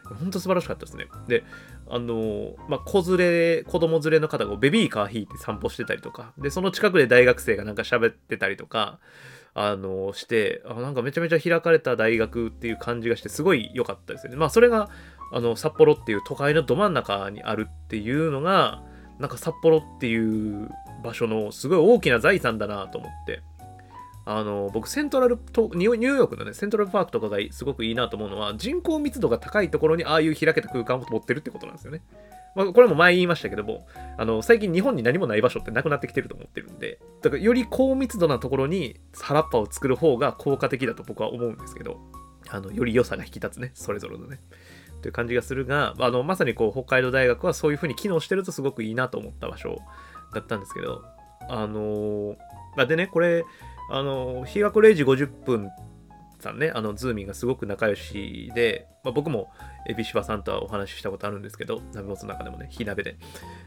[0.05, 1.07] ほんと素晴らしかったですね。
[1.29, 1.45] で、
[1.89, 8.99] あのまあ、子連れ、子供連れの方がベビーカー引いて散歩してたりとか、で、その近くで大学生がなんか喋ってたりとか、
[9.55, 14.37] あのして、あなんかめちゃめちゃ開かれた大学っていう感じがして、すごい良かったですよね。
[14.37, 14.91] まあ、それが、
[15.33, 18.83] あの、札幌っていう都会のど真ん中にあるっていうのが、
[19.19, 20.69] なんか札幌っていう
[21.03, 23.43] 場所のすごい大きな財産だなと思って、
[24.29, 32.03] あの僕セントラルとニューヨークのねセントラルパークとかがすごくいいなと思うのは人口密度が高いところにああいう開けた空間を持ってるってことなんですよね。
[32.57, 42.01] まあ、これも前言いましたけどもあの最近日本に何もない場所ってなくなってきてると思ってるんでだからより高密度なところに原っぱを作る方が効果的だと僕は思うんですけど
[42.49, 44.41] あのより良さが引き立つねそれぞれのね。
[45.03, 49.79] という感じがするがあのまさにこう北海道大学はそういう風に機能してるとすごくいいなと思った場所
[50.33, 51.05] だったんですけど
[51.49, 53.45] あのー、でねこれ
[53.91, 55.71] あの、日学0時50分
[56.41, 59.51] さんね、あの、ズーミンがすごく仲良しで、まあ、僕も
[59.89, 63.17] エビシバさんとはお話ししたことあるんですけど、鍋もつの中でもね、火鍋で。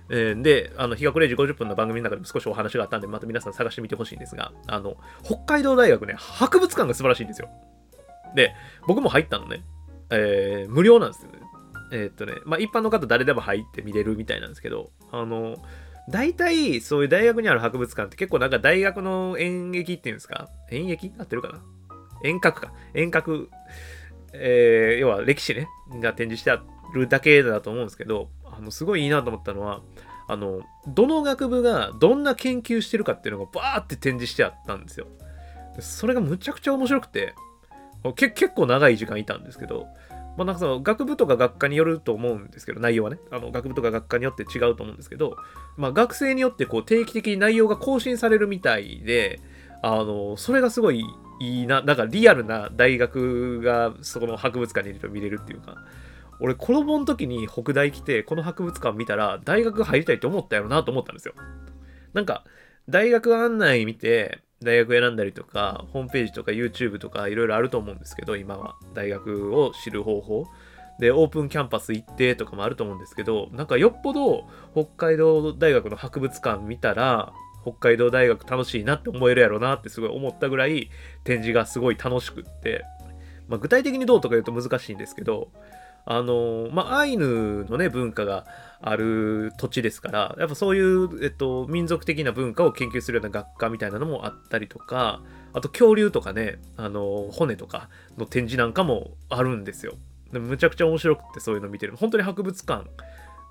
[0.09, 7.49] えー、で、あの、日学0時50分の番組の中でも少しお話があったんで、また皆さん探してみてほしいんですが、あの、北海道大学ね、博物館が素晴らしいんですよ。
[8.35, 8.53] で、
[8.87, 9.63] 僕も入ったのね、
[10.09, 11.39] えー、無料なんですよね。
[11.91, 15.57] えー、っとね、まあ、一般の方誰でも入って見れるみたいなんですけど、あの、
[16.09, 20.49] 大体、そういう大学にある博物館って結構なんか大学の演劇っていうんですか？
[20.71, 21.61] 演劇合ってるかな？
[22.23, 22.73] 遠隔か。
[22.93, 23.49] 遠隔、
[24.33, 25.67] えー、要は歴史ね、
[26.01, 26.61] が展示してあ
[26.93, 29.81] るだけだと思うんですけど、あの、すごいいいなと思ったのは、
[30.27, 35.07] あの、どの学部がどんな研究してるかっていうのがバーって展示してあったんですよ。
[35.79, 37.33] それがむちゃくちゃ面白くて、
[38.15, 39.87] 結構長い時間いたんですけど、
[40.39, 45.35] まあ、なんかその学部とか学科によると思うんですけど、内容はね、あの学部とか学科によって違うと思うんですけど、
[45.75, 49.41] まあ、学生によってこう定期的に内容が更新されるみたいで、
[49.83, 51.03] あの、それがすごい
[51.41, 55.75] いいな、なんかリアルな大学がそこの博物館にいると見れるっていうか、
[56.39, 61.33] 俺子供の時に北大来て、この博物館見たら大学入りたいと思ったやろなと思ったんですよ。
[62.13, 62.45] なんか、
[62.87, 68.75] 大学案内見て、大学選んだりとか、ホームページとか YouTube とかいろいろあると思うんですけど、今は。
[68.93, 70.47] 大学を知る方法。
[70.99, 77.31] で、オープンキャンパス行ってとかもあると思うんですけど、なんかよっぽど北海道大学の博物館見たら、
[77.61, 80.89] 北海道大学楽しいなって思えるやろなってすごい思ったぐらい
[81.23, 82.83] 展示がすごい楽しくって、
[83.47, 85.51] まあ、具体的にどうとか言うと難しいんですけど、
[86.05, 88.45] あのまあ、アイヌのね、文化が
[88.81, 95.21] ある土地ですから、やっぱそういう、えっと、民族的な文化を研究するような学科みたいなのもあったりとか、
[95.53, 99.93] あと恐竜とかね、あの、骨とかの展示なんかもあるんですよ。
[100.31, 101.95] でむちゃくちゃ面白くてそういうの見てる。
[101.97, 102.89] 本当に博物館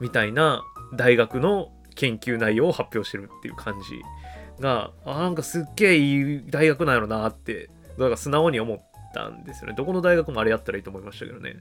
[0.01, 0.65] みたいな
[0.95, 7.69] 大学の研究内容を発表してるっていう感じが、あなんかすっげえいい大学なんやろなって、
[7.99, 8.79] だから素直に思っ
[9.13, 9.75] たんですよね。
[9.77, 11.57] どこの大学もあれやったらいいと思いましたけどね。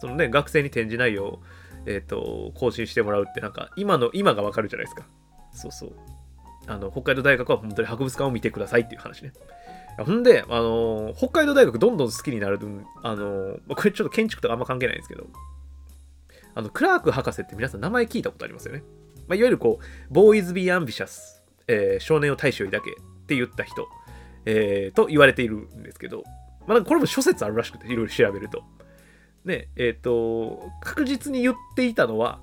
[0.00, 1.42] そのね、学生に展示内容を、
[1.86, 5.06] えっ、ー、と、更新してもらうって、なんか、今の、今がわかるじゃないですか。
[5.52, 5.92] そうそう。
[6.66, 9.32] あの、北海道大学は本当に博物館を見てくださいっていう話ね。
[9.98, 12.58] ほんで、あの、北海道大学どんどん好きになる、
[13.02, 15.26] あの、これちょっと建築とかあんま関係ないんですけど、
[16.54, 18.82] あの、クラーク博士って皆さん名前聞いたことありますよね。
[19.28, 22.94] まあ、いわゆるこう、ボーイズ・ビー・アンビシャス、えー、少年を大将にだけっ
[23.26, 23.88] て言った人、
[24.46, 26.24] えー、と言われているんですけど、
[26.66, 28.62] まあ、なんかこれも諸説あるらしくて、いろいろ調べると。
[29.44, 32.40] で、えっ、ー、と、確実に言っていたのは、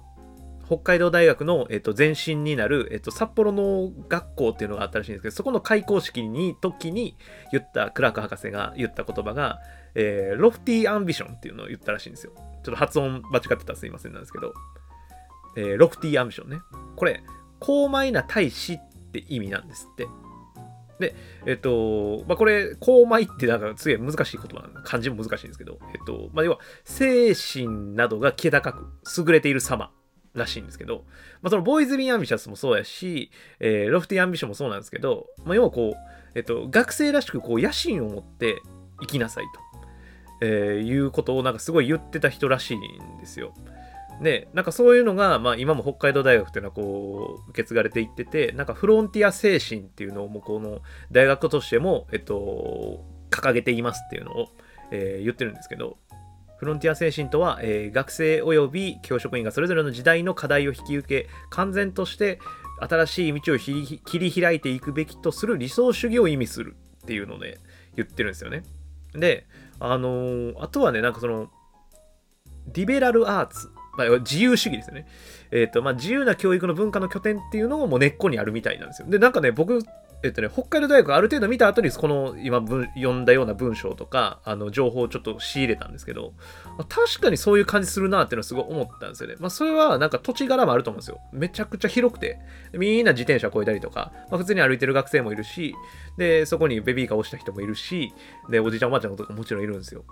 [0.65, 7.17] 北海道大学の、えっと、前身になる、えっと、札幌の学校っていうのがあったらしいんですけど、そこの開校式に、時に
[7.51, 9.59] 言ったクラーク博士が言った言葉が、
[9.95, 12.31] えー、ロフティーアンビションっていうのを言ったらしいんですよ。
[12.63, 14.53] ちょっと発音間違ってたらすいませんなんですけど、
[15.57, 16.61] えー、ロフティーアンビションね。
[16.95, 17.21] これ、
[17.59, 18.79] 高邁な大使っ
[19.11, 20.07] て意味なんですって。
[21.01, 21.13] で、
[21.45, 28.85] えっと、まあ、これ、高邁ってなんかすげえ難しい言葉な漢字も難しいんですけど、えっと、まあ、要は、精神などが気高く
[29.17, 29.91] 優れている様
[30.33, 31.03] らしいんですけど、
[31.41, 38.61] まあ、その Boys, be ambitious もそうやし、えー、 lofty ambition もそうなんですけど、まあ、要はこう、えっと、学生らしくこう野心を持って
[39.01, 39.45] 生きなさい
[40.39, 43.53] と、えー、いうことをなんかすごい言ってた人らしいんですよ。
[44.21, 50.79] で、なんかそういうのが、まあ、今も北海道大学っていうのはこう受け継がれていってて、なんかフロンティア精神っていうのをもうこの
[51.11, 54.49] 大学としても、えっと、掲げていますっていうのを、
[54.91, 55.97] えー、言ってるんですけど、
[56.57, 62.39] フロンティア精神とは、えー、学生及び教職員がそれぞれの時代の課題を引き受け、完全として
[62.79, 67.57] 新しい道を切り開いていくべきとする理想主義を意味するっていうので
[67.95, 68.61] 言ってるんですよね。
[69.13, 69.47] で、
[69.79, 71.49] あのー、あとはね、なんかその、
[72.67, 75.05] リベラルアーツ、まあ、自由主義ですよね。
[75.51, 79.07] えっ、ー、と、まあ、自由な教育の文化の拠点っていうのをもう根っこにあるみたいなんですよ。
[79.09, 79.83] で、なんかね、僕、
[80.23, 86.33] えっとね、北海道大学ある程度見た後にこの今読んだような文章とかあの情報をちょっと仕入れたんですけど
[86.89, 89.35] 確かにそういう感じするなっていうのはすごい思ったんですよね。
[89.39, 91.19] まあそれはなんか土地柄もあると思うんですよ。
[91.31, 92.39] めちゃくちゃ広くて
[92.73, 95.73] みんな自転車越えたりとか、まあ、普通に歩いてる学生もいるし
[96.17, 98.13] でそこにベビーカーをした人もいるし
[98.49, 100.03] でおじいちゃんおばあちゃんとかもちろんいるんですよ。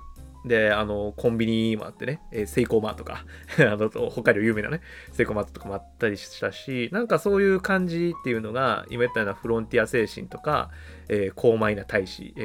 [0.46, 3.26] で、あの、コンビニもあってね、えー、セイコーマーとか
[3.60, 4.82] あの、北海道有名なね、
[5.12, 10.72] セイコーマートとかもあったりしたし、なんかそういう感じっていうのが、今言ったようなフロンティア精神とか、
[11.10, 12.42] えー、高邁な大使、え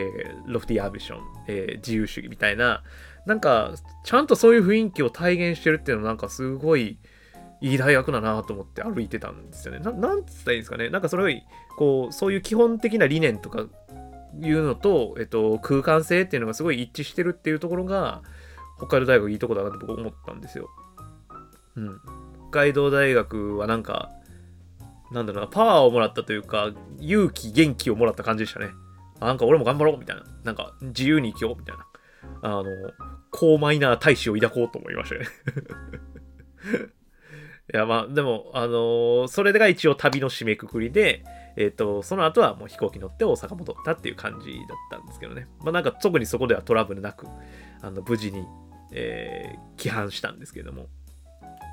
[0.46, 2.82] ー、ロフティアビション、えー、自由主義みたいな、
[3.26, 3.72] なんか、
[4.04, 6.98] ちゃんとそういう雰囲気を体現してるっていうのは、なんかすごい、
[7.60, 9.80] いい大学だなと思って歩いてたんですよね。
[9.80, 10.90] ななんつったらいいんですかね。
[10.90, 11.40] なんかそれを、
[11.78, 13.66] こう、そういう基本的な理念とか
[14.40, 18.22] いうのと、えっと、空間性っていうのがすごい一致してるっていうところが、
[18.76, 20.68] 北海道大学いいとこだなって僕思ったんですよ。
[21.76, 22.00] うん。
[22.50, 24.10] 北海道大学はなんか、
[25.12, 28.70] なんだろうな、パワーをもらったというか、勇気、元気をもらった感じでしたね。
[29.20, 30.24] あなんか俺も頑張ろうみたいな。
[30.42, 31.86] なんか自由に生きようみたいな。
[32.42, 32.64] あの、
[33.30, 35.26] 高マイナー大使を抱こうと思いましたね
[37.72, 41.24] いや、まあ、でも、あのー、それが一応旅の締めくくりで、
[41.56, 45.46] えっ、ー、と、その後はもう飛行機乗って大阪戻ったっていう感じだったんですけどね。
[45.60, 47.26] まあなんか特にそこではトラブルなく、
[47.80, 48.44] あの、無事に、
[48.92, 50.86] えー、帰還したんですけども。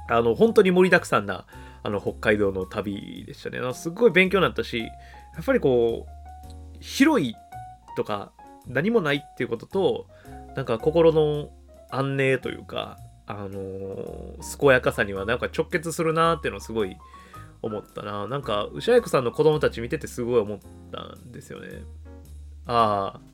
[0.10, 1.46] あの、本当に盛りだくさんな、
[1.84, 3.60] あの、北海道の旅でしたね。
[3.74, 4.86] すっごい勉強になったし、や
[5.42, 7.36] っぱりこう、広い
[7.96, 8.34] とか、
[8.68, 10.08] 何もないっていうことと、
[10.56, 11.50] なんか心の
[11.90, 16.98] 安寧というか、あのー、健やかさにはなんか直結するなっていうのをすごい
[17.62, 18.28] 思ったな。
[18.28, 20.60] なんか、牛愛子さんの子供たち見ててすごい思っ
[20.92, 21.84] たんですよね。
[22.66, 23.32] ああ。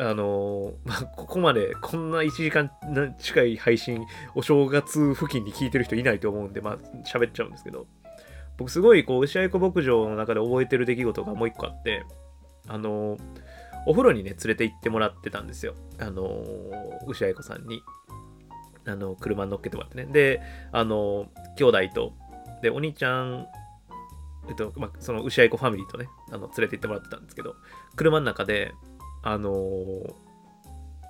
[0.00, 2.70] あのまあ、ここまでこんな1時間
[3.18, 4.06] 近い配信、
[4.36, 7.88] お正月付近に聞いてる人いないと思うんで、まあ、喋っちゃうんですけど、
[8.58, 12.04] 僕すごい、こう、牛愛子牧場の中で覚えてる出来事がもう一個あって、
[12.68, 13.16] あの
[13.86, 15.74] お風呂にね、連れて行ってもらってたんですよ。
[15.98, 16.44] あの
[17.06, 17.82] 牛愛子さんに。
[18.88, 20.06] あの、車に乗っけてもらってね。
[20.06, 20.40] で、
[20.72, 21.26] あの、
[21.56, 22.12] 兄弟と、
[22.62, 23.46] で、お兄ちゃん、
[24.48, 27.54] えっと、まあ、その牛愛子ファミリーとね、あの、連れて行ってもらってたんですけど、
[27.96, 28.72] 車の中で、
[29.22, 29.52] あの、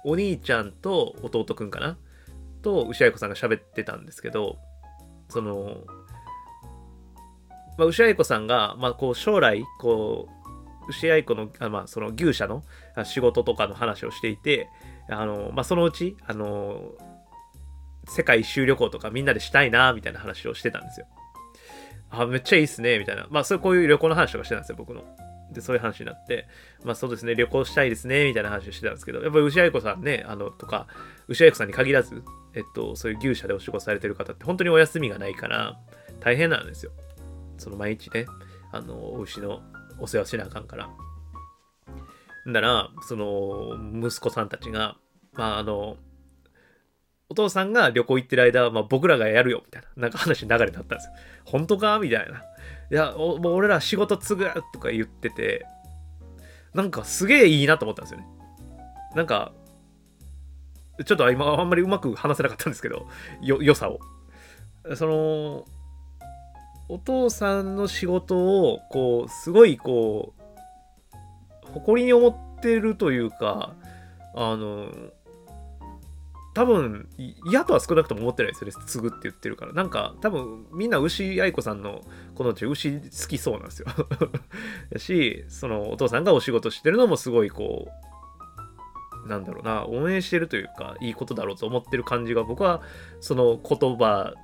[0.05, 1.97] お兄ちゃんと弟くんかな？
[2.63, 4.59] と牛愛子さんが喋ってたんですけど、
[5.29, 5.85] その、
[7.77, 10.29] まあ、牛愛子さんが、まあ、こう、将来、こ
[10.87, 12.65] う、牛愛子の、あまあ、その牛舎の
[13.05, 14.69] 仕事とかの話をしていて、
[15.09, 16.93] あの、まあ、そのうち、あの、
[18.09, 21.07] 世界一周旅行とかみんなでしたいな、みたいな話をしてたんですよ。
[22.11, 23.27] あ、めっちゃいいっすね、みたいな。
[23.31, 25.05] まあ、そういうこういう旅行の話とかしてたんですよ、僕の。
[25.53, 26.47] で、そういう話になって、
[26.85, 30.87] まあそうですね、旅行したいですね、みたいな話をしてたんですけど、やっぱり牛愛子さんね、あの、とか、
[31.27, 32.23] 牛愛子さんに限らず、
[32.55, 35.79] えっと、そういう牛舎でお仕事されてる方って本当にお休みがないから、
[36.21, 36.93] 大変なんですよ。
[37.57, 38.27] その毎日ね、
[38.73, 39.63] あの、牛の
[39.99, 40.89] お世話しなあかんから。
[42.45, 44.97] なら、その、息子さんたちが、
[45.33, 45.97] まああの、
[47.31, 51.13] お父さんが旅行行ってる間は、まあ、僕らがやるよ、みたいな、なんか話流れだったんですよ。
[51.45, 51.99] 本当か？
[51.99, 52.43] みたいな。
[52.91, 55.67] いや、もう俺ら仕事継ぐとか言ってて、
[56.75, 58.27] なんかすげえいいなと思ったんですよね。
[59.15, 59.53] なんか、
[61.05, 63.07] ちょっと今あんまりうまく話せなかったんですけど、
[63.43, 64.01] よ、良さを。
[64.95, 65.65] その、
[66.89, 70.39] お父さんの仕事を、こう、すごいこう、
[71.75, 73.75] 誇りに思ってるというか
[74.35, 74.91] あの
[76.59, 77.09] 多分
[77.47, 78.75] 嫌とは少なくとも思ってないですよね。
[78.85, 79.73] 継ぐって言ってるから。
[79.73, 82.01] なんか多分みんな牛愛子さんの
[82.35, 83.87] このうち牛好きそうなんですよ。
[84.93, 87.87] だ しそのお父さんがお仕事してるのもすごいこ
[89.25, 89.87] うなんだろうな。
[89.87, 92.83] 応援してるというかいいことだろうと思ってる感じが僕は
[93.21, 94.35] その言葉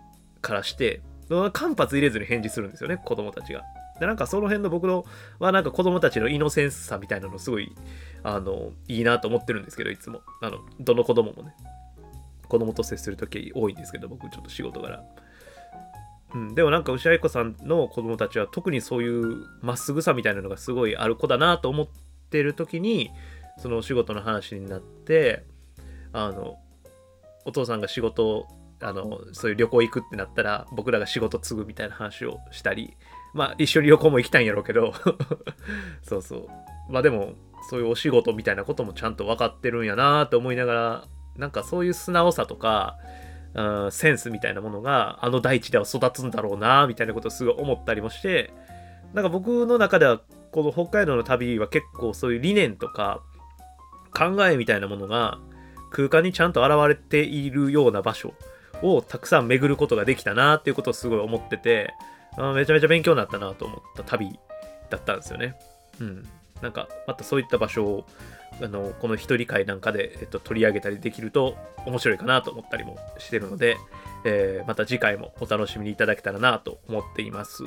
[0.40, 3.64] からして間髪入れずに返事するんですよね子供たちが。
[3.98, 5.04] でなんかその辺の僕の
[5.40, 7.74] はなんか子供たちのイノセンスさみたいなのすごい
[8.22, 10.20] あのいいなと思ってるんですけどいつも。
[10.40, 11.56] あのどの子供もね。
[12.48, 15.02] 子供と接する時多いんですけど僕ちょっと仕事柄
[16.34, 21.88] うん、でもなんか牛愛子さんの子供たちは特にそういうまっすぐさみたいなのがすごいある子だなと思っ
[22.28, 23.12] てる時に
[23.58, 25.44] そのお仕事の話になって
[26.12, 26.56] あの
[27.44, 28.48] お父さんが仕事
[28.80, 32.96] あのそういう旅行行くってなったら僕らが仕事継ぐみたいな話をしたり
[33.32, 34.92] まあ一緒に旅行も行きたいんやろうけど
[36.02, 36.48] そうそう。
[36.88, 37.34] まあでも
[37.70, 41.04] そういうお仕事みたいなこともちゃんと分かってるんやなと思いながら
[41.36, 42.98] なんかそういう素直さとか、
[43.54, 48.52] うん、センスみたいなものがあの大地では育つんだろうなみたいなことをすごい思ったりもして
[49.12, 50.20] なんか僕の中では
[50.50, 53.22] この北海道の旅は結構そういう理念とか
[54.12, 55.38] 考えみたいなものが
[55.90, 58.34] 空間にちゃんと現れているような場所
[58.82, 61.94] をたくさん巡ることができたなっていうことをすごい思ってて
[62.36, 64.38] あめちゃめちゃ勉強になったなと思った旅
[64.90, 65.56] だったんですよね。
[66.00, 66.28] うん。
[66.62, 68.06] なんかまたそういった場所を
[68.62, 73.76] あのこの一人会なんかで、えっと、取り上げたりできると面白いかなと思ったりもしてるので、
[74.24, 77.64] えー、また次回もお楽しみにいただけたらなと思っています。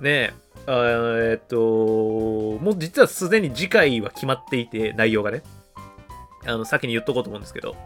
[0.00, 0.34] ねえ、
[0.66, 5.42] えっと、もう実はすでに次回は決まっていて、内容がね。
[6.46, 7.76] あの、先に言っとこうと思うんですけど、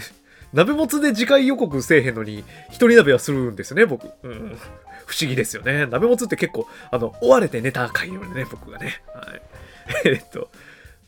[0.52, 4.08] 鍋もつで次回予告せえへんのに、一人鍋はするんですよね、僕。
[4.22, 4.58] うん。
[5.06, 5.86] 不思議ですよね。
[5.86, 9.02] 鍋もつって結構、あの、追われてネタ書いるね、僕がね。
[9.14, 9.42] はい。
[10.04, 10.50] えっと、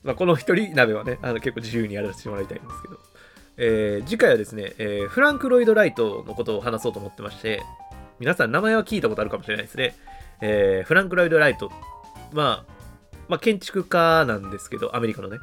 [0.06, 2.98] まあ、この一人鍋はね、あの結構自由にやらせてもらいたいんですけど、
[3.58, 7.62] えー、次回はですね、えー、フランク・ロイド・ライトのことを話そうと思ってまして、
[8.20, 9.94] 皆さん名前は聞いたことあるかもしれないですね。
[10.40, 11.72] えー、フランク・ロイド・ライト、
[12.32, 12.72] まあ、
[13.28, 15.38] まあ、建築家なんですけど、アメリカのね。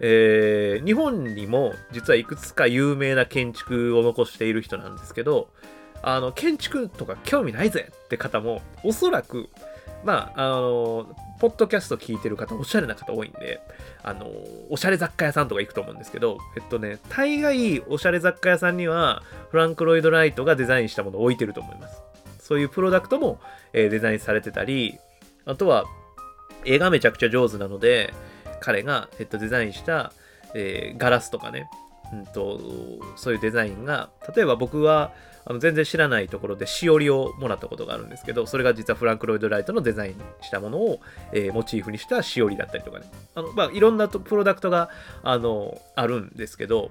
[0.00, 5.50] えー、日本にも実はいくつか有名な建築を残している人なんですけど、
[6.02, 9.48] あの、建築とか興味ないぜって方も、おそらく、
[10.04, 11.06] まあ、あの、
[11.38, 13.60] ポッドキャスト聞いてる方、おしゃれな方多いんで、
[14.02, 14.26] あの、
[14.70, 22.02] おしゃれ雑貨屋さんとか行くと思うんですけど、えっとね、大概おしゃれ雑貨屋さんには、フランク・ロイド・ライトがデザインしたものを置いてると思います。
[22.40, 23.40] そういうプロダクトも、
[23.72, 24.98] えー、デザインされてたり、
[25.44, 25.84] あとは、
[26.64, 28.12] 絵がめちゃくちゃ上手なので、
[28.60, 30.12] 彼が、えっと、デザインした、
[30.54, 31.68] えー、ガラスとかね、
[32.12, 32.58] うんと、
[33.16, 35.12] そういうデザインが、例えば僕は、
[35.44, 41.00] あの全然知らないところでしおりをもらったことがあるんですけど、それが実はフランク・ロイド・ライトのデザインしたものを、
[41.32, 43.06] えー、モチーフにしたしおりだったりとかね。
[43.34, 44.90] あのまあ、いろんなプロダクトが
[45.22, 46.90] あのあるんですけど、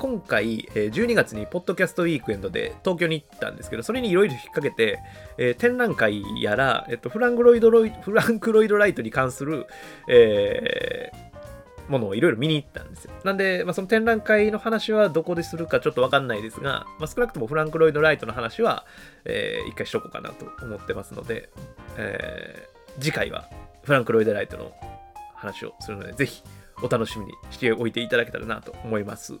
[0.00, 4.98] 今回、12月にポッドキャストウィークエンドで東京に行ったんですけど、それにいろいろ引っ掛けて、
[5.36, 9.66] えー、展覧会やら、えっと、フランクロイドロイフランクロイドライトに関する、
[10.08, 11.29] えー、
[11.90, 13.12] ものをいろいろ見に行ったんですよ。
[13.24, 18.86] なんで、まあ、その展覧会の話はどこでするかちょっとわかんないですが、まあ、少なくともフランク・ロイド・ライトの話は、
[19.24, 21.50] えー、一回しとこうかなと思ってますので、
[21.96, 23.48] えー、次回は
[23.82, 24.72] フランク・ロイド・ライトの
[25.34, 26.42] 話をするので、ぜひ
[26.82, 29.34] お楽しみにしておいていただけたらなと思います。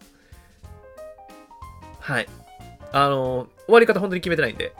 [2.00, 2.28] はい。
[2.92, 4.72] あのー、終わり方本当に決めてないんで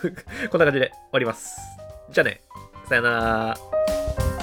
[0.50, 1.58] こんな感じで終わります。
[2.10, 2.42] じゃあね、
[2.88, 4.33] さよなら。